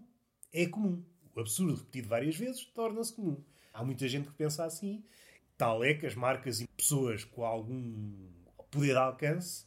É 0.51 0.65
comum. 0.65 1.03
O 1.33 1.39
absurdo 1.39 1.75
repetido 1.75 2.09
várias 2.09 2.35
vezes 2.35 2.65
torna-se 2.65 3.13
comum. 3.13 3.41
Há 3.73 3.83
muita 3.83 4.07
gente 4.07 4.27
que 4.27 4.33
pensa 4.33 4.65
assim 4.65 5.03
Tal 5.61 5.83
é 5.83 5.93
que 5.93 6.07
as 6.07 6.15
marcas 6.15 6.59
e 6.59 6.67
pessoas 6.67 7.23
com 7.23 7.45
algum 7.45 8.11
poder 8.71 8.93
de 8.93 8.97
alcance 8.97 9.63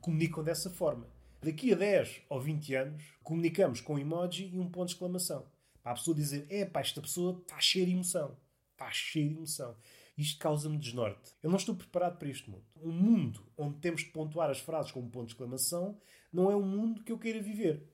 comunicam 0.00 0.42
dessa 0.42 0.68
forma. 0.68 1.06
Daqui 1.42 1.72
a 1.72 1.76
10 1.76 2.22
ou 2.28 2.40
20 2.40 2.74
anos, 2.74 3.04
comunicamos 3.22 3.80
com 3.80 3.98
emoji 3.98 4.50
e 4.52 4.58
um 4.58 4.70
ponto 4.70 4.88
de 4.88 4.94
exclamação. 4.94 5.46
Para 5.82 5.92
a 5.92 5.94
pessoa 5.94 6.16
dizer, 6.16 6.46
é 6.48 6.64
pá, 6.64 6.80
esta 6.80 7.00
pessoa 7.00 7.40
está 7.42 7.60
cheia 7.60 7.86
de 7.86 7.92
emoção. 7.92 8.36
Está 8.72 8.90
cheia 8.90 9.28
de 9.28 9.34
emoção. 9.34 9.76
Isto 10.16 10.38
causa-me 10.38 10.78
desnorte. 10.78 11.32
Eu 11.42 11.50
não 11.50 11.58
estou 11.58 11.74
preparado 11.74 12.18
para 12.18 12.28
este 12.28 12.50
mundo. 12.50 12.64
Um 12.82 12.90
mundo 12.90 13.46
onde 13.56 13.78
temos 13.78 14.00
de 14.00 14.10
pontuar 14.10 14.50
as 14.50 14.58
frases 14.58 14.90
com 14.90 15.00
um 15.00 15.10
ponto 15.10 15.26
de 15.26 15.34
exclamação 15.34 15.98
não 16.32 16.50
é 16.50 16.56
um 16.56 16.62
mundo 16.62 17.04
que 17.04 17.12
eu 17.12 17.18
queira 17.18 17.40
viver. 17.40 17.86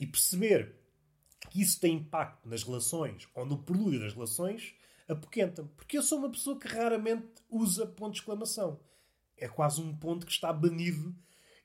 E 0.00 0.06
perceber 0.06 0.74
que 1.50 1.60
isso 1.60 1.78
tem 1.78 1.96
impacto 1.96 2.48
nas 2.48 2.62
relações 2.62 3.28
ou 3.34 3.44
no 3.44 3.58
prelúdio 3.58 4.00
das 4.00 4.14
relações 4.14 4.74
apoquenta-me. 5.06 5.68
Porque 5.76 5.98
eu 5.98 6.02
sou 6.02 6.18
uma 6.18 6.30
pessoa 6.30 6.58
que 6.58 6.66
raramente 6.66 7.28
usa 7.50 7.86
ponto 7.86 8.14
de 8.14 8.20
exclamação. 8.20 8.80
É 9.36 9.46
quase 9.46 9.80
um 9.80 9.94
ponto 9.94 10.26
que 10.26 10.32
está 10.32 10.52
banido 10.52 11.14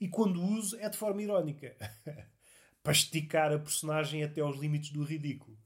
e 0.02 0.10
quando 0.10 0.44
uso 0.44 0.78
é 0.80 0.90
de 0.90 0.98
forma 0.98 1.22
irónica. 1.22 1.78
para 2.84 2.94
esticar 2.94 3.52
a 3.52 3.60
personagem 3.60 4.24
até 4.24 4.42
aos 4.42 4.58
limites 4.58 4.92
do 4.92 5.04
ridículo. 5.04 5.58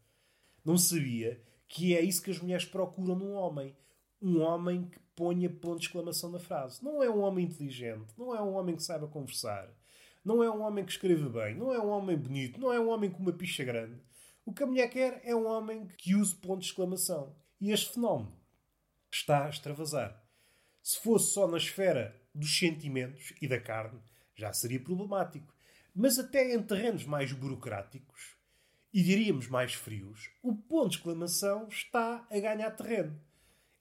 Não 0.64 0.78
sabia 0.78 1.42
que 1.68 1.96
é 1.96 2.02
isso 2.02 2.22
que 2.22 2.32
as 2.32 2.40
mulheres 2.40 2.66
procuram 2.66 3.16
num 3.16 3.34
homem. 3.34 3.76
Um 4.22 4.42
homem 4.42 4.88
que 4.88 5.00
ponha 5.16 5.50
ponto 5.50 5.80
de 5.80 5.86
exclamação 5.86 6.30
na 6.32 6.40
frase. 6.40 6.84
Não 6.84 7.02
é 7.02 7.10
um 7.10 7.22
homem 7.22 7.46
inteligente, 7.46 8.14
não 8.18 8.36
é 8.36 8.42
um 8.42 8.54
homem 8.56 8.76
que 8.76 8.84
saiba 8.84 9.08
conversar, 9.08 9.70
não 10.24 10.44
é 10.44 10.50
um 10.50 10.62
homem 10.62 10.84
que 10.84 10.92
escreva 10.92 11.30
bem, 11.30 11.56
não 11.56 11.74
é 11.74 11.80
um 11.80 11.90
homem 11.90 12.18
bonito, 12.18 12.60
não 12.60 12.74
é 12.74 12.80
um 12.80 12.90
homem 12.90 13.10
com 13.10 13.20
uma 13.20 13.32
picha 13.32 13.64
grande. 13.64 14.02
O 14.46 14.54
que 14.54 14.64
a 14.64 14.68
mulher 14.68 14.90
quer 14.90 15.22
é 15.24 15.36
um 15.36 15.48
homem 15.48 15.88
que 15.98 16.16
use 16.16 16.36
ponto 16.36 16.62
de 16.62 16.68
exclamação. 16.68 17.36
E 17.62 17.72
este 17.72 17.94
fenómeno 17.94 18.36
está 19.12 19.46
a 19.46 19.50
extravasar. 19.50 20.22
Se 20.82 21.00
fosse 21.00 21.34
só 21.34 21.48
na 21.48 21.58
esfera 21.58 22.20
dos 22.34 22.58
sentimentos 22.58 23.34
e 23.42 23.48
da 23.48 23.60
carne, 23.60 24.00
já 24.36 24.52
seria 24.54 24.80
problemático. 24.80 25.54
Mas 25.94 26.20
até 26.20 26.54
em 26.54 26.62
terrenos 26.62 27.06
mais 27.06 27.32
burocráticos, 27.32 28.36
e 28.94 29.02
diríamos 29.02 29.48
mais 29.48 29.74
frios, 29.74 30.30
o 30.44 30.54
ponto 30.54 30.90
de 30.90 30.98
exclamação 30.98 31.68
está 31.68 32.26
a 32.30 32.40
ganhar 32.40 32.72
terreno. 32.72 33.20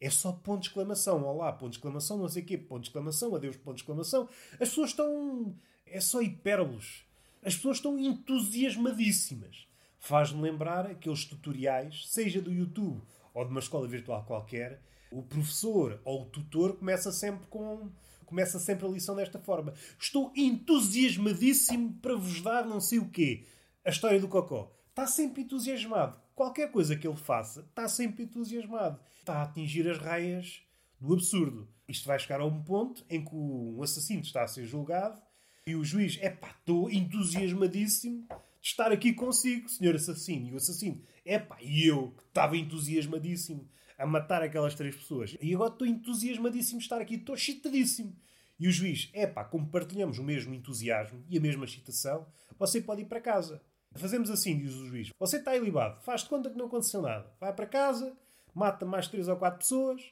É 0.00 0.10
só 0.10 0.32
ponto 0.32 0.62
de 0.62 0.68
exclamação. 0.68 1.24
Olá, 1.24 1.52
ponto 1.52 1.70
de 1.70 1.76
exclamação, 1.78 2.18
não 2.18 2.28
sei 2.28 2.42
o 2.42 2.46
quê, 2.46 2.58
ponto 2.58 2.82
de 2.82 2.88
exclamação, 2.88 3.34
adeus, 3.34 3.56
ponto 3.56 3.76
de 3.76 3.82
exclamação. 3.82 4.28
As 4.52 4.68
pessoas 4.68 4.90
estão. 4.90 5.56
É 5.86 6.00
só 6.00 6.20
hipérboles. 6.20 7.04
As 7.42 7.54
pessoas 7.56 7.76
estão 7.76 7.98
entusiasmadíssimas. 7.98 9.66
Faz-me 9.98 10.42
lembrar 10.42 10.86
aqueles 10.86 11.24
tutoriais, 11.24 12.10
seja 12.10 12.40
do 12.40 12.52
YouTube 12.52 13.02
ou 13.32 13.44
de 13.44 13.50
uma 13.50 13.60
escola 13.60 13.88
virtual 13.88 14.24
qualquer, 14.24 14.82
o 15.10 15.22
professor 15.22 16.00
ou 16.04 16.22
o 16.22 16.26
tutor 16.26 16.76
começa 16.76 17.10
sempre 17.12 17.46
com 17.46 17.90
começa 18.24 18.58
sempre 18.58 18.86
a 18.86 18.90
lição 18.90 19.14
desta 19.14 19.38
forma. 19.38 19.74
Estou 19.98 20.32
entusiasmadíssimo 20.34 21.94
para 22.02 22.16
vos 22.16 22.40
dar 22.40 22.66
não 22.66 22.80
sei 22.80 22.98
o 22.98 23.08
quê. 23.08 23.44
A 23.84 23.90
história 23.90 24.18
do 24.18 24.28
Cocó. 24.28 24.72
Está 24.90 25.06
sempre 25.06 25.42
entusiasmado. 25.42 26.16
Qualquer 26.34 26.70
coisa 26.70 26.96
que 26.96 27.06
ele 27.06 27.16
faça, 27.16 27.60
está 27.60 27.88
sempre 27.88 28.24
entusiasmado. 28.24 28.98
Está 29.18 29.38
a 29.38 29.42
atingir 29.42 29.88
as 29.88 29.98
raias 29.98 30.62
do 31.00 31.14
absurdo. 31.14 31.68
Isto 31.88 32.06
vai 32.06 32.18
chegar 32.18 32.40
a 32.40 32.44
um 32.44 32.62
ponto 32.62 33.04
em 33.10 33.24
que 33.24 33.34
um 33.34 33.82
assassino 33.82 34.22
está 34.22 34.42
a 34.42 34.48
ser 34.48 34.64
julgado 34.64 35.20
e 35.66 35.74
o 35.74 35.84
juiz, 35.84 36.18
é 36.20 36.28
pá, 36.28 36.54
estou 36.58 36.90
entusiasmadíssimo 36.90 38.26
de 38.28 38.68
estar 38.68 38.92
aqui 38.92 39.14
consigo, 39.14 39.68
senhor 39.68 39.94
assassino. 39.94 40.48
E 40.48 40.52
o 40.52 40.56
assassino, 40.56 41.00
é 41.24 41.38
pá, 41.38 41.56
e 41.62 41.86
eu 41.86 42.12
que 42.16 42.22
estava 42.24 42.56
entusiasmadíssimo 42.56 43.66
a 43.98 44.06
matar 44.06 44.42
aquelas 44.42 44.74
três 44.74 44.94
pessoas. 44.94 45.36
E 45.40 45.54
agora 45.54 45.72
estou 45.72 45.86
entusiasmadíssimo 45.86 46.78
de 46.78 46.84
estar 46.84 47.00
aqui, 47.00 47.14
estou 47.14 47.34
excitadíssimo. 47.34 48.14
E 48.58 48.68
o 48.68 48.72
juiz, 48.72 49.10
é 49.12 49.26
pá, 49.26 49.44
como 49.44 49.68
partilhamos 49.68 50.18
o 50.18 50.24
mesmo 50.24 50.54
entusiasmo 50.54 51.24
e 51.28 51.38
a 51.38 51.40
mesma 51.40 51.64
excitação, 51.64 52.26
você 52.58 52.80
pode 52.80 53.02
ir 53.02 53.06
para 53.06 53.20
casa. 53.20 53.60
Fazemos 53.94 54.30
assim, 54.30 54.58
diz 54.58 54.74
o 54.74 54.86
juiz. 54.86 55.10
Você 55.18 55.38
está 55.38 55.56
ilibado, 55.56 56.00
faz 56.02 56.22
de 56.22 56.28
conta 56.28 56.50
que 56.50 56.56
não 56.56 56.66
aconteceu 56.66 57.00
nada. 57.00 57.32
Vai 57.40 57.52
para 57.52 57.66
casa, 57.66 58.16
mata 58.54 58.84
mais 58.84 59.08
três 59.08 59.28
ou 59.28 59.36
quatro 59.36 59.60
pessoas, 59.60 60.02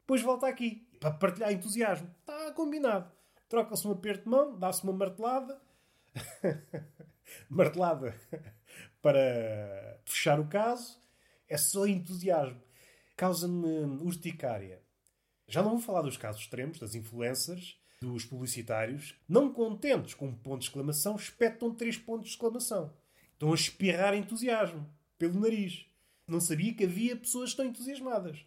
depois 0.00 0.22
volta 0.22 0.46
aqui 0.46 0.86
para 0.98 1.10
partilhar 1.10 1.52
entusiasmo. 1.52 2.10
Está 2.20 2.52
combinado. 2.52 3.10
Troca-se 3.48 3.86
um 3.86 3.92
aperto 3.92 4.24
de 4.24 4.30
mão, 4.30 4.58
dá-se 4.58 4.82
uma 4.84 4.92
martelada. 4.92 5.60
martelada 7.48 8.14
para 9.02 10.00
fechar 10.04 10.38
o 10.40 10.46
caso. 10.46 10.98
É 11.48 11.56
só 11.56 11.86
entusiasmo 11.86 12.60
causa-me 13.20 13.66
urticária. 14.02 14.80
Já 15.46 15.62
não 15.62 15.72
vou 15.72 15.78
falar 15.78 16.00
dos 16.00 16.16
casos 16.16 16.40
extremos, 16.40 16.78
das 16.78 16.94
influencers, 16.94 17.78
dos 18.00 18.24
publicitários, 18.24 19.14
não 19.28 19.52
contentes 19.52 20.14
com 20.14 20.28
um 20.28 20.34
ponto 20.34 20.60
de 20.60 20.68
exclamação, 20.68 21.16
espetam 21.16 21.74
três 21.74 21.98
pontos 21.98 22.28
de 22.28 22.30
exclamação. 22.30 22.94
Estão 23.34 23.52
a 23.52 23.54
espirrar 23.54 24.14
entusiasmo 24.14 24.88
pelo 25.18 25.38
nariz. 25.38 25.84
Não 26.26 26.40
sabia 26.40 26.72
que 26.72 26.84
havia 26.84 27.14
pessoas 27.14 27.52
tão 27.52 27.66
entusiasmadas. 27.66 28.38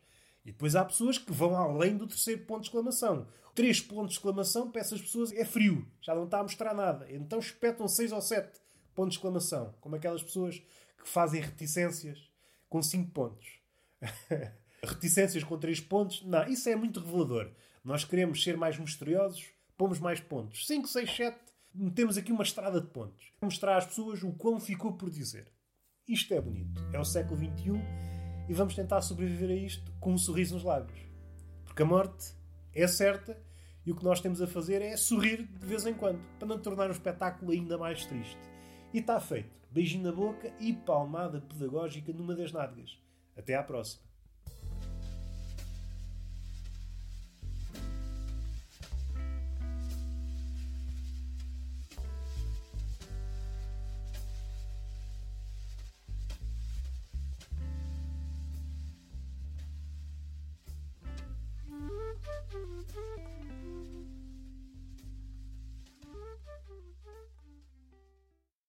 E 0.43 0.51
depois 0.51 0.75
há 0.75 0.83
pessoas 0.83 1.19
que 1.19 1.31
vão 1.31 1.55
além 1.55 1.95
do 1.95 2.07
terceiro 2.07 2.43
ponto 2.45 2.61
de 2.61 2.69
exclamação. 2.69 3.27
Três 3.53 3.79
pontos 3.79 4.13
de 4.13 4.17
exclamação 4.17 4.71
para 4.71 4.81
essas 4.81 4.99
pessoas 4.99 5.31
é 5.33 5.45
frio, 5.45 5.87
já 6.01 6.15
não 6.15 6.25
está 6.25 6.39
a 6.39 6.43
mostrar 6.43 6.73
nada. 6.73 7.05
Então 7.11 7.37
espetam 7.37 7.87
seis 7.87 8.11
ou 8.11 8.23
sete 8.23 8.59
pontos 8.95 9.13
de 9.13 9.19
exclamação, 9.19 9.75
como 9.79 9.95
aquelas 9.95 10.23
pessoas 10.23 10.57
que 10.97 11.07
fazem 11.07 11.41
reticências 11.41 12.27
com 12.67 12.81
cinco 12.81 13.11
pontos. 13.11 13.59
reticências 14.83 15.43
com 15.43 15.57
três 15.57 15.79
pontos. 15.79 16.23
Não, 16.23 16.45
isso 16.47 16.69
é 16.69 16.75
muito 16.75 16.99
revelador. 16.99 17.49
Nós 17.83 18.03
queremos 18.03 18.43
ser 18.43 18.57
mais 18.57 18.77
misteriosos, 18.77 19.45
pomos 19.77 19.99
mais 19.99 20.19
pontos. 20.19 20.65
5, 20.67 20.87
6, 20.87 21.15
7, 21.15 21.37
metemos 21.73 22.17
aqui 22.17 22.31
uma 22.31 22.43
estrada 22.43 22.79
de 22.79 22.87
pontos. 22.87 23.31
Mostrar 23.41 23.77
às 23.77 23.85
pessoas 23.85 24.23
o 24.23 24.31
quão 24.33 24.59
ficou 24.59 24.93
por 24.93 25.09
dizer. 25.09 25.47
Isto 26.07 26.33
é 26.33 26.41
bonito. 26.41 26.81
É 26.93 26.99
o 26.99 27.05
século 27.05 27.37
XXI 27.37 27.81
e 28.47 28.53
vamos 28.53 28.75
tentar 28.75 29.01
sobreviver 29.01 29.49
a 29.49 29.55
isto 29.55 29.91
com 29.99 30.13
um 30.13 30.17
sorriso 30.17 30.55
nos 30.55 30.63
lábios. 30.63 30.99
Porque 31.65 31.81
a 31.81 31.85
morte 31.85 32.33
é 32.73 32.87
certa 32.87 33.41
e 33.85 33.91
o 33.91 33.95
que 33.95 34.03
nós 34.03 34.21
temos 34.21 34.41
a 34.41 34.47
fazer 34.47 34.81
é 34.81 34.95
sorrir 34.95 35.43
de 35.43 35.65
vez 35.65 35.85
em 35.85 35.93
quando, 35.93 36.21
para 36.37 36.47
não 36.47 36.59
tornar 36.59 36.89
o 36.89 36.93
espetáculo 36.93 37.51
ainda 37.51 37.77
mais 37.77 38.05
triste. 38.05 38.39
E 38.93 38.99
está 38.99 39.19
feito. 39.19 39.49
Beijinho 39.71 40.03
na 40.03 40.11
boca 40.11 40.53
e 40.59 40.71
palmada 40.71 41.41
pedagógica 41.41 42.13
numa 42.13 42.35
das 42.35 42.51
nádegas. 42.51 42.99
Até 43.35 43.55
à 43.55 43.63
próxima. 43.63 44.12